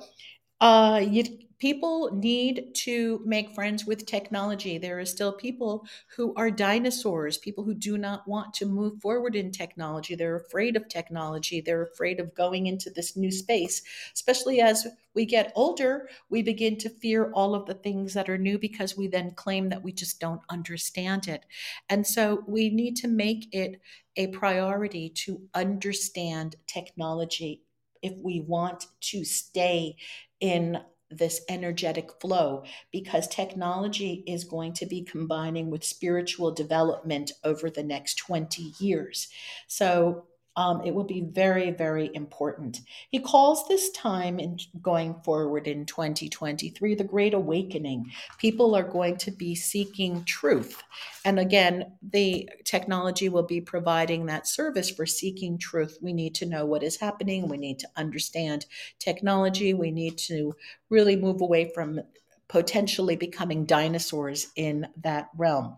uh, 0.61 1.05
you, 1.07 1.25
people 1.59 2.11
need 2.15 2.75
to 2.75 3.21
make 3.25 3.55
friends 3.55 3.87
with 3.87 4.07
technology. 4.07 4.77
There 4.79 4.99
are 4.99 5.05
still 5.07 5.33
people 5.33 5.87
who 6.15 6.35
are 6.35 6.51
dinosaurs, 6.51 7.39
people 7.39 7.65
who 7.65 7.75
do 7.75 7.97
not 7.97 8.27
want 8.29 8.53
to 8.55 8.67
move 8.67 9.01
forward 9.01 9.35
in 9.35 9.51
technology. 9.51 10.15
They're 10.15 10.37
afraid 10.37 10.77
of 10.77 10.89
technology. 10.89 11.61
They're 11.61 11.83
afraid 11.83 12.21
of 12.21 12.35
going 12.35 12.67
into 12.67 12.91
this 12.91 13.17
new 13.17 13.31
space. 13.31 13.83
Especially 14.15 14.61
as 14.61 14.87
we 15.15 15.25
get 15.25 15.53
older, 15.55 16.09
we 16.29 16.43
begin 16.43 16.77
to 16.79 16.91
fear 16.91 17.31
all 17.33 17.55
of 17.55 17.67
the 17.67 17.75
things 17.75 18.13
that 18.15 18.29
are 18.29 18.39
new 18.39 18.59
because 18.59 18.97
we 18.97 19.09
then 19.09 19.31
claim 19.33 19.71
that 19.71 19.83
we 19.83 19.93
just 19.93 20.21
don't 20.21 20.43
understand 20.51 21.27
it. 21.27 21.47
And 21.89 22.07
so 22.07 22.45
we 22.47 22.69
need 22.69 22.97
to 22.97 23.09
make 23.09 23.49
it 23.55 23.81
a 24.17 24.29
priority 24.29 25.09
to 25.11 25.41
understand 25.55 26.57
technology 26.67 27.63
if 28.03 28.13
we 28.23 28.41
want 28.41 28.87
to 29.01 29.25
stay 29.25 29.97
in 30.41 30.79
this 31.11 31.43
energetic 31.49 32.11
flow 32.21 32.65
because 32.91 33.29
technology 33.29 34.25
is 34.27 34.45
going 34.45 34.73
to 34.73 34.87
be 34.87 35.03
combining 35.03 35.71
with 35.71 35.85
spiritual 35.85 36.53
development 36.53 37.31
over 37.45 37.71
the 37.71 37.83
next 37.83 38.17
20 38.17 38.73
years. 38.81 39.29
So 39.69 40.25
um, 40.57 40.81
it 40.85 40.95
will 40.95 41.05
be 41.05 41.21
very, 41.21 41.71
very 41.71 42.11
important. 42.15 42.81
He 43.11 43.21
calls 43.21 43.69
this 43.69 43.91
time 43.91 44.41
in 44.41 44.59
going 44.81 45.15
forward 45.23 45.69
in 45.69 45.85
2023 45.85 46.95
the 46.95 47.05
Great 47.05 47.35
Awakening. 47.35 48.11
People 48.39 48.75
are 48.75 48.83
going 48.83 49.19
to 49.19 49.31
be 49.31 49.55
seeking 49.55 50.25
truth. 50.25 50.83
And 51.25 51.39
again, 51.39 51.93
the 52.11 52.49
technology 52.65 53.29
will 53.29 53.43
be 53.43 53.61
providing 53.61 54.27
that 54.27 54.47
service 54.47 54.91
for 54.91 55.05
seeking 55.05 55.59
truth. 55.59 55.99
We 56.01 56.15
need 56.15 56.35
to 56.37 56.47
know 56.47 56.65
what 56.65 56.83
is 56.83 56.97
happening. 56.97 57.49
We 57.49 57.59
need 57.59 57.79
to 57.81 57.89
understand 57.97 58.65
technology. 58.99 59.75
We 59.75 59.91
need 59.91 60.17
to 60.19 60.55
really 60.89 61.17
move 61.17 61.43
away 61.43 61.71
from 61.75 62.01
potentially 62.49 63.17
becoming 63.17 63.67
dinosaurs 63.67 64.53
in 64.57 64.87
that 65.03 65.29
realm. 65.37 65.77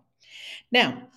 Now, 0.71 1.09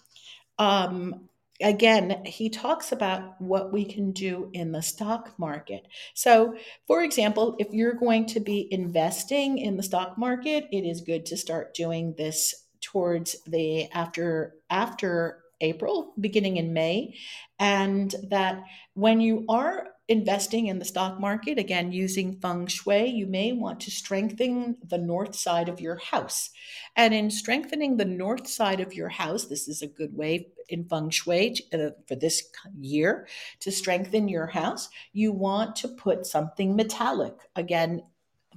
um, 0.58 1.30
again, 1.62 2.24
he 2.26 2.50
talks 2.50 2.92
about 2.92 3.40
what 3.40 3.72
we 3.72 3.86
can 3.86 4.12
do 4.12 4.50
in 4.54 4.72
the 4.72 4.82
stock 4.82 5.34
market. 5.38 5.88
So, 6.14 6.56
for 6.88 7.04
example, 7.04 7.56
if 7.60 7.68
you're 7.72 7.94
going 7.94 8.26
to 8.28 8.40
be 8.40 8.68
investing 8.72 9.58
in 9.58 9.78
the 9.78 9.84
stock 9.84 10.18
market, 10.18 10.68
it 10.72 10.86
is 10.86 11.02
good 11.02 11.26
to 11.28 11.38
start 11.38 11.74
doing 11.74 12.16
this 12.18 12.54
towards 12.82 13.36
the 13.46 13.90
after 13.92 14.56
after 14.70 15.44
April, 15.62 16.14
beginning 16.20 16.58
in 16.58 16.74
May, 16.74 17.16
and 17.60 18.14
that 18.30 18.64
when 18.96 19.22
you 19.22 19.46
are 19.48 19.88
investing 20.08 20.68
in 20.68 20.80
the 20.80 20.86
stock 20.86 21.20
market, 21.20 21.58
again, 21.58 21.92
using 21.92 22.38
feng 22.42 22.68
shui, 22.68 23.08
you 23.08 23.26
may 23.28 23.54
want 23.54 23.80
to 23.80 23.92
strengthen 23.92 24.76
the 24.84 24.98
north 24.98 25.36
side 25.36 25.70
of 25.70 25.80
your 25.80 25.98
house. 25.98 26.50
And 26.98 27.14
in 27.14 27.32
strengthening 27.32 27.96
the 27.96 28.06
north 28.06 28.48
side 28.48 28.82
of 28.82 28.94
your 28.94 29.08
house, 29.08 29.46
this 29.46 29.70
is 29.70 29.82
a 29.82 29.88
good 29.88 30.14
way 30.14 30.48
in 30.72 30.86
feng 30.86 31.10
shui 31.10 31.56
uh, 31.74 31.90
for 32.08 32.16
this 32.16 32.50
year 32.80 33.28
to 33.60 33.72
strengthen 33.72 34.28
your 34.28 34.48
house. 34.48 34.90
You 35.14 35.32
want 35.32 35.76
to 35.78 35.88
put 35.88 36.26
something 36.26 36.76
metallic. 36.76 37.36
Again, 37.56 38.04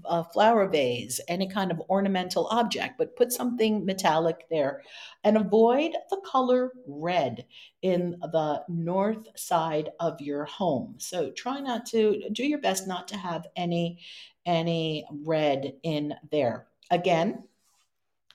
a 0.04 0.24
flower 0.24 0.68
vase, 0.68 1.20
any 1.28 1.48
kind 1.48 1.70
of 1.70 1.80
ornamental 1.88 2.46
object, 2.50 2.98
but 2.98 3.16
put 3.16 3.32
something 3.32 3.84
metallic 3.84 4.46
there 4.50 4.82
and 5.22 5.36
avoid 5.36 5.92
the 6.10 6.20
color 6.24 6.72
red 6.86 7.44
in 7.82 8.16
the 8.20 8.64
north 8.68 9.28
side 9.36 9.90
of 10.00 10.20
your 10.20 10.44
home. 10.44 10.96
So 10.98 11.30
try 11.30 11.60
not 11.60 11.86
to 11.86 12.28
do 12.32 12.44
your 12.44 12.60
best 12.60 12.88
not 12.88 13.08
to 13.08 13.16
have 13.16 13.46
any 13.56 14.00
any 14.46 15.06
red 15.24 15.74
in 15.82 16.14
there. 16.30 16.66
Again, 16.90 17.44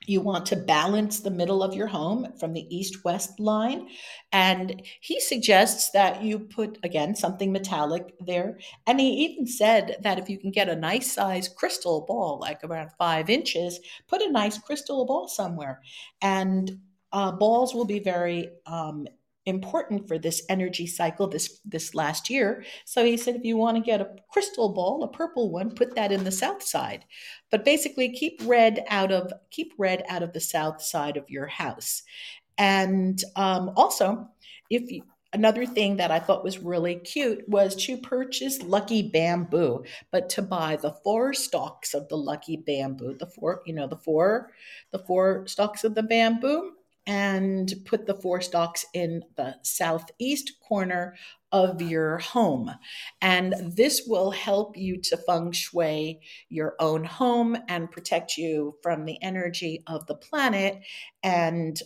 you 0.10 0.22
want 0.22 0.45
to 0.48 0.56
balance 0.56 1.19
the 1.19 1.32
middle 1.32 1.62
of 1.62 1.76
your 1.76 1.88
home 1.88 2.28
from 2.39 2.54
the 2.54 2.67
east 2.76 3.04
west 3.06 3.39
line. 3.39 3.88
And 4.32 4.82
he 5.02 5.19
suggests 5.19 5.91
that 5.91 6.24
you 6.24 6.39
put, 6.39 6.80
again, 6.84 7.15
something 7.15 7.52
metallic 7.52 8.13
there. 8.19 8.60
And 8.88 9.00
he 9.00 9.10
even 9.26 9.45
said 9.45 9.98
that 10.02 10.19
if 10.19 10.30
you 10.30 10.38
can 10.38 10.52
get 10.52 10.69
a 10.69 10.76
nice 10.76 11.13
size 11.13 11.48
crystal 11.48 12.06
ball, 12.08 12.39
like 12.39 12.63
around 12.63 12.89
five 12.98 13.30
inches, 13.30 13.80
put 14.08 14.22
a 14.22 14.32
nice 14.32 14.58
crystal 14.58 15.06
ball 15.06 15.28
somewhere. 15.28 15.82
And 16.22 16.80
uh, 17.12 17.32
balls 17.32 17.74
will 17.74 17.86
be 17.86 18.00
very 18.00 18.50
um, 18.65 19.08
important 19.49 20.07
for 20.07 20.17
this 20.17 20.43
energy 20.47 20.88
cycle 20.88 21.27
this 21.27 21.59
this 21.65 21.93
last 21.93 22.29
year. 22.29 22.63
So 22.85 23.03
he 23.03 23.17
said 23.17 23.35
if 23.35 23.43
you 23.43 23.57
want 23.57 23.77
to 23.77 23.83
get 23.83 24.01
a 24.01 24.15
crystal 24.31 24.69
ball, 24.69 25.03
a 25.03 25.07
purple 25.07 25.51
one, 25.51 25.71
put 25.71 25.95
that 25.95 26.12
in 26.12 26.23
the 26.23 26.31
south 26.31 26.63
side. 26.63 27.03
But 27.51 27.65
basically 27.65 28.13
keep 28.13 28.41
red 28.45 28.85
out 28.88 29.12
of 29.12 29.33
keep 29.51 29.73
red 29.77 30.03
out 30.07 30.23
of 30.23 30.33
the 30.33 30.39
south 30.39 30.81
side 30.81 31.17
of 31.17 31.29
your 31.29 31.47
house. 31.47 32.03
And 32.57 33.21
um, 33.35 33.71
also, 33.75 34.29
if 34.69 34.91
you, 34.91 35.03
another 35.33 35.65
thing 35.65 35.97
that 35.97 36.12
I 36.12 36.19
thought 36.19 36.43
was 36.43 36.59
really 36.59 36.95
cute 36.95 37.47
was 37.47 37.75
to 37.85 37.97
purchase 37.97 38.62
lucky 38.62 39.01
bamboo, 39.01 39.83
but 40.12 40.29
to 40.29 40.41
buy 40.41 40.75
the 40.75 40.91
four 41.03 41.33
stalks 41.33 41.93
of 41.93 42.07
the 42.09 42.17
lucky 42.17 42.57
bamboo, 42.57 43.15
the 43.17 43.27
four, 43.27 43.62
you 43.65 43.73
know, 43.73 43.88
the 43.88 43.97
four, 43.97 44.51
the 44.91 44.99
four 44.99 45.47
stalks 45.47 45.83
of 45.83 45.95
the 45.95 46.03
bamboo, 46.03 46.73
and 47.05 47.73
put 47.85 48.05
the 48.05 48.15
four 48.15 48.41
stalks 48.41 48.85
in 48.93 49.23
the 49.35 49.55
southeast 49.63 50.53
corner 50.67 51.15
of 51.51 51.81
your 51.81 52.19
home. 52.19 52.71
And 53.21 53.55
this 53.75 54.03
will 54.05 54.31
help 54.31 54.77
you 54.77 54.97
to 55.01 55.17
feng 55.17 55.51
shui 55.51 56.19
your 56.49 56.75
own 56.79 57.03
home 57.03 57.57
and 57.67 57.89
protect 57.89 58.38
you 58.38 58.75
from 58.83 59.05
the 59.05 59.21
energy 59.23 59.83
of 59.88 60.05
the 60.05 60.15
planet 60.15 60.81
and 61.23 61.81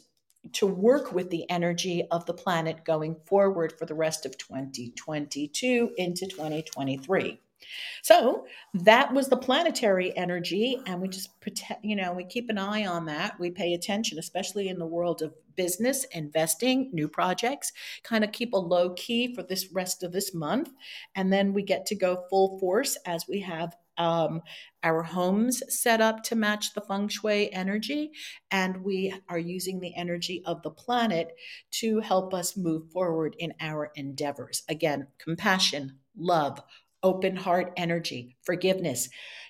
to 0.51 0.67
work 0.67 1.13
with 1.13 1.29
the 1.29 1.49
energy 1.49 2.03
of 2.11 2.25
the 2.25 2.33
planet 2.33 2.83
going 2.83 3.15
forward 3.25 3.73
for 3.79 3.85
the 3.85 3.95
rest 3.95 4.25
of 4.25 4.37
2022 4.37 5.91
into 5.97 6.27
2023. 6.27 7.39
So 8.01 8.45
that 8.73 9.13
was 9.13 9.29
the 9.29 9.37
planetary 9.37 10.15
energy, 10.17 10.79
and 10.85 11.01
we 11.01 11.07
just 11.07 11.39
protect, 11.41 11.83
you 11.83 11.95
know, 11.95 12.13
we 12.13 12.25
keep 12.25 12.49
an 12.49 12.57
eye 12.57 12.85
on 12.85 13.05
that. 13.05 13.39
We 13.39 13.51
pay 13.51 13.73
attention, 13.73 14.19
especially 14.19 14.69
in 14.69 14.79
the 14.79 14.85
world 14.85 15.21
of 15.21 15.33
business, 15.55 16.05
investing, 16.11 16.89
new 16.93 17.07
projects, 17.07 17.71
kind 18.03 18.23
of 18.23 18.31
keep 18.31 18.53
a 18.53 18.57
low 18.57 18.91
key 18.91 19.33
for 19.35 19.43
this 19.43 19.71
rest 19.71 20.03
of 20.03 20.11
this 20.11 20.33
month. 20.33 20.69
And 21.15 21.31
then 21.31 21.53
we 21.53 21.63
get 21.63 21.85
to 21.87 21.95
go 21.95 22.25
full 22.29 22.59
force 22.59 22.97
as 23.05 23.25
we 23.27 23.39
have 23.41 23.75
um, 23.97 24.41
our 24.81 25.03
homes 25.03 25.61
set 25.69 26.01
up 26.01 26.23
to 26.23 26.35
match 26.35 26.73
the 26.73 26.81
feng 26.81 27.07
shui 27.07 27.53
energy, 27.53 28.11
and 28.49 28.83
we 28.83 29.13
are 29.29 29.37
using 29.37 29.79
the 29.79 29.95
energy 29.95 30.41
of 30.45 30.61
the 30.63 30.71
planet 30.71 31.35
to 31.71 31.99
help 31.99 32.33
us 32.33 32.57
move 32.57 32.91
forward 32.91 33.35
in 33.37 33.53
our 33.59 33.91
endeavors. 33.95 34.63
Again, 34.67 35.07
compassion, 35.19 35.99
love, 36.17 36.59
open 37.03 37.35
heart 37.35 37.73
energy, 37.77 38.35
forgiveness. 38.43 39.09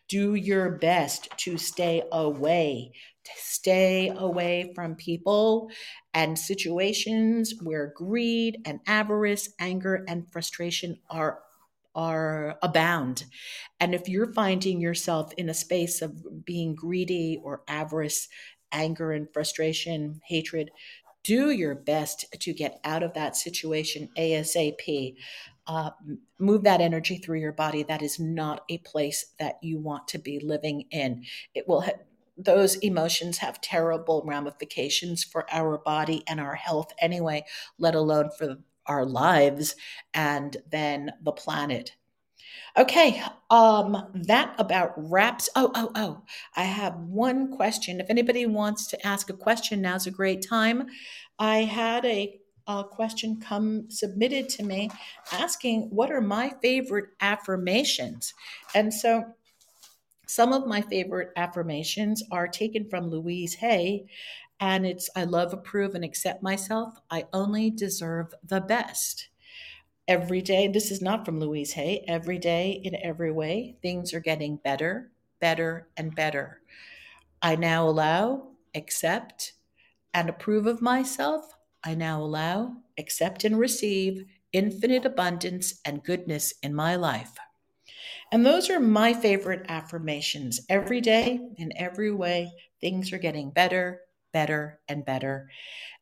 Do 0.10 0.36
your 0.36 0.72
best 0.72 1.30
to 1.38 1.58
stay 1.58 2.04
away, 2.12 2.92
to 3.24 3.32
stay 3.38 4.10
away 4.10 4.74
from 4.76 4.96
people 4.96 5.70
and 6.14 6.38
situations 6.38 7.54
where 7.62 7.94
greed 7.96 8.62
and 8.66 8.80
avarice, 8.86 9.54
anger 9.60 10.04
and 10.08 10.30
frustration 10.32 11.00
are 11.10 11.40
are 11.96 12.58
abound. 12.64 13.26
And 13.80 13.94
if 13.94 14.10
you're 14.10 14.34
finding 14.34 14.82
yourself 14.82 15.32
in 15.38 15.50
a 15.50 15.54
space 15.54 16.02
of 16.02 16.44
being 16.44 16.74
greedy 16.74 17.40
or 17.44 17.62
avarice, 17.68 18.30
anger 18.72 19.12
and 19.12 19.32
frustration, 19.32 20.20
hatred, 20.26 20.72
do 21.24 21.52
your 21.52 21.76
best 21.76 22.26
to 22.40 22.54
get 22.54 22.80
out 22.84 23.04
of 23.04 23.14
that 23.14 23.36
situation 23.36 24.10
ASAP 24.18 25.16
uh, 25.68 25.92
move 26.40 26.64
that 26.64 26.82
energy 26.82 27.18
through 27.18 27.40
your 27.40 27.54
body. 27.54 27.84
That 27.84 28.02
is 28.02 28.20
not 28.20 28.64
a 28.70 28.80
place 28.80 29.34
that 29.40 29.60
you 29.62 29.80
want 29.80 30.08
to 30.10 30.20
be 30.20 30.40
living 30.40 30.86
in. 30.92 31.24
It 31.54 31.68
will. 31.68 31.82
Ha- 31.82 31.92
those 32.36 32.78
emotions 32.78 33.38
have 33.38 33.62
terrible 33.62 34.24
ramifications 34.26 35.24
for 35.24 35.46
our 35.54 35.78
body 35.78 36.24
and 36.28 36.40
our 36.40 36.56
health 36.56 36.92
anyway, 37.00 37.46
let 37.78 37.94
alone 37.94 38.32
for 38.36 38.58
our 38.88 39.06
lives 39.06 39.76
and 40.16 40.58
then 40.72 41.12
the 41.22 41.32
planet. 41.32 41.92
Okay, 42.76 43.22
um, 43.52 44.10
that 44.16 44.56
about 44.58 44.94
wraps. 44.98 45.48
Oh, 45.56 45.72
oh, 45.76 45.92
oh! 45.96 46.24
I 46.56 46.64
have 46.64 46.96
one 46.96 47.56
question. 47.56 48.00
If 48.00 48.10
anybody 48.10 48.48
wants 48.48 48.88
to 48.88 49.08
ask 49.08 49.30
a 49.30 49.34
question, 49.34 49.82
now's 49.82 50.08
a 50.08 50.12
great 50.12 50.44
time. 50.48 50.88
I 51.38 51.58
had 51.58 52.04
a 52.06 52.40
a 52.68 52.84
question 52.84 53.40
come 53.40 53.90
submitted 53.90 54.50
to 54.50 54.64
me 54.64 54.90
asking 55.32 55.90
what 55.90 56.12
are 56.12 56.22
my 56.22 56.54
favorite 56.62 57.10
affirmations? 57.20 58.34
And 58.74 58.94
so 58.94 59.26
some 60.28 60.54
of 60.54 60.68
my 60.68 60.82
favorite 60.82 61.32
affirmations 61.36 62.24
are 62.32 62.48
taken 62.48 62.90
from 62.90 63.10
louise 63.10 63.56
hay 63.56 64.06
and 64.60 64.86
it's 64.86 65.10
i 65.18 65.26
love 65.26 65.54
approve 65.54 65.96
and 65.96 66.04
accept 66.04 66.42
myself. 66.42 66.98
I 67.12 67.26
only 67.34 67.70
deserve 67.70 68.34
the 68.44 68.62
best. 68.62 69.28
Every 70.08 70.42
day 70.42 70.68
this 70.68 70.92
is 70.92 71.02
not 71.02 71.26
from 71.26 71.40
louise 71.40 71.74
hay 71.74 72.06
every 72.08 72.38
day 72.38 72.80
in 72.84 72.96
every 73.04 73.32
way 73.32 73.76
things 73.82 74.14
are 74.14 74.22
getting 74.22 74.58
better 74.58 75.12
better 75.44 75.90
and 75.98 76.16
better. 76.16 76.62
I 77.42 77.58
now 77.58 77.90
allow 77.90 78.48
accept 78.74 79.52
and 80.14 80.30
approve 80.30 80.68
of 80.68 80.82
myself 80.82 81.53
I 81.84 81.96
now 81.96 82.22
allow, 82.22 82.74
accept, 82.98 83.44
and 83.44 83.58
receive 83.60 84.26
infinite 84.52 85.06
abundance 85.06 85.80
and 85.86 86.04
goodness 86.04 86.54
in 86.64 86.74
my 86.74 86.96
life. 86.96 87.34
And 88.32 88.46
those 88.46 88.70
are 88.70 88.80
my 88.80 89.14
favorite 89.14 89.66
affirmations. 89.70 90.62
Every 90.70 91.02
day, 91.02 91.40
in 91.58 91.72
every 91.76 92.12
way, 92.12 92.52
things 92.82 93.14
are 93.14 93.18
getting 93.18 93.52
better, 93.52 94.02
better, 94.32 94.80
and 94.88 95.06
better. 95.06 95.50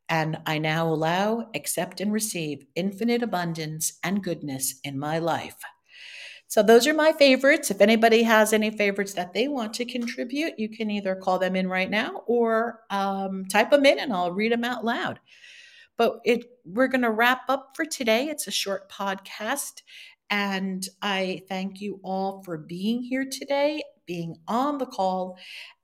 And 0.08 0.38
I 0.46 0.58
now 0.58 0.88
allow, 0.88 1.48
accept, 1.54 2.00
and 2.00 2.12
receive 2.12 2.66
infinite 2.74 3.22
abundance 3.22 3.98
and 4.02 4.22
goodness 4.22 4.80
in 4.84 4.98
my 4.98 5.18
life. 5.18 5.56
So 6.48 6.62
those 6.62 6.86
are 6.86 6.92
my 6.92 7.12
favorites. 7.12 7.70
If 7.70 7.80
anybody 7.80 8.22
has 8.24 8.52
any 8.52 8.70
favorites 8.70 9.14
that 9.14 9.32
they 9.32 9.48
want 9.48 9.72
to 9.74 9.86
contribute, 9.86 10.58
you 10.58 10.68
can 10.68 10.90
either 10.90 11.14
call 11.14 11.38
them 11.38 11.56
in 11.56 11.66
right 11.66 11.88
now 11.88 12.24
or 12.26 12.80
um, 12.90 13.46
type 13.46 13.70
them 13.70 13.86
in 13.86 13.98
and 13.98 14.12
I'll 14.12 14.32
read 14.32 14.52
them 14.52 14.64
out 14.64 14.84
loud. 14.84 15.18
But 15.96 16.20
it, 16.24 16.44
we're 16.64 16.88
going 16.88 17.02
to 17.02 17.10
wrap 17.10 17.42
up 17.48 17.72
for 17.76 17.84
today. 17.84 18.26
It's 18.26 18.46
a 18.46 18.52
short 18.52 18.90
podcast. 18.90 19.82
And 20.30 20.88
I 21.02 21.42
thank 21.48 21.80
you 21.80 22.00
all 22.02 22.42
for 22.42 22.56
being 22.56 23.02
here 23.02 23.26
today, 23.30 23.82
being 24.06 24.36
on 24.48 24.78
the 24.78 24.86
call, 24.86 25.36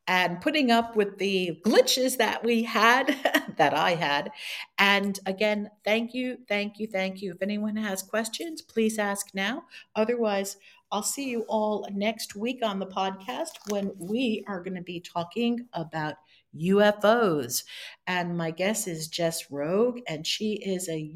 and 0.09 0.41
putting 0.41 0.71
up 0.71 0.97
with 0.97 1.19
the 1.19 1.61
glitches 1.67 2.17
that 2.17 2.43
we 2.43 2.63
had, 2.63 3.15
that 3.59 3.75
I 3.75 3.95
had. 3.95 4.31
And 4.79 5.21
again, 5.27 5.71
thank 5.85 6.15
you, 6.15 6.39
thank 6.49 6.79
you, 6.79 6.87
thank 6.87 7.21
you. 7.21 7.33
If 7.33 7.43
anyone 7.43 7.77
has 7.77 8.03
questions, 8.03 8.63
please 8.63 8.99
ask 8.99 9.27
now. 9.35 9.65
Otherwise, 9.95 10.57
I'll 10.91 11.03
see 11.03 11.29
you 11.29 11.45
all 11.49 11.87
next 11.93 12.35
week 12.35 12.61
on 12.63 12.79
the 12.79 12.87
podcast 12.87 13.51
when 13.69 13.93
we 13.99 14.43
are 14.49 14.63
going 14.63 14.77
to 14.77 14.83
be 14.83 15.01
talking 15.01 15.69
about 15.75 16.15
UFOs. 16.57 17.65
And 18.07 18.37
my 18.37 18.51
guest 18.51 18.89
is 18.89 19.09
Jess 19.09 19.51
Rogue, 19.51 20.01
and 20.09 20.27
she 20.27 20.55
is 20.55 20.89
a 20.89 21.13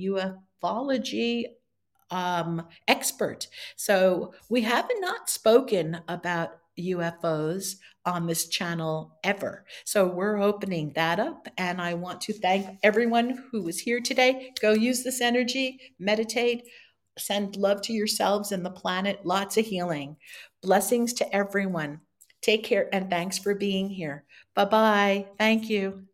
ufology 0.62 1.44
um, 2.10 2.66
expert. 2.86 3.48
So 3.76 4.34
we 4.48 4.60
have 4.62 4.88
not 5.00 5.30
spoken 5.30 6.00
about 6.08 6.58
UFOs 6.78 7.76
on 8.04 8.26
this 8.26 8.48
channel 8.48 9.18
ever. 9.24 9.64
So 9.84 10.06
we're 10.06 10.40
opening 10.40 10.92
that 10.94 11.20
up. 11.20 11.48
And 11.56 11.80
I 11.80 11.94
want 11.94 12.20
to 12.22 12.32
thank 12.32 12.78
everyone 12.82 13.42
who 13.50 13.62
was 13.62 13.78
here 13.78 14.00
today. 14.00 14.52
Go 14.60 14.72
use 14.72 15.02
this 15.02 15.20
energy, 15.20 15.80
meditate, 15.98 16.64
send 17.18 17.56
love 17.56 17.82
to 17.82 17.92
yourselves 17.92 18.52
and 18.52 18.64
the 18.64 18.70
planet. 18.70 19.24
Lots 19.24 19.56
of 19.56 19.66
healing. 19.66 20.16
Blessings 20.62 21.12
to 21.14 21.34
everyone. 21.34 22.00
Take 22.40 22.64
care 22.64 22.88
and 22.92 23.08
thanks 23.08 23.38
for 23.38 23.54
being 23.54 23.88
here. 23.88 24.24
Bye 24.54 24.64
bye. 24.64 25.26
Thank 25.38 25.68
you. 25.68 26.08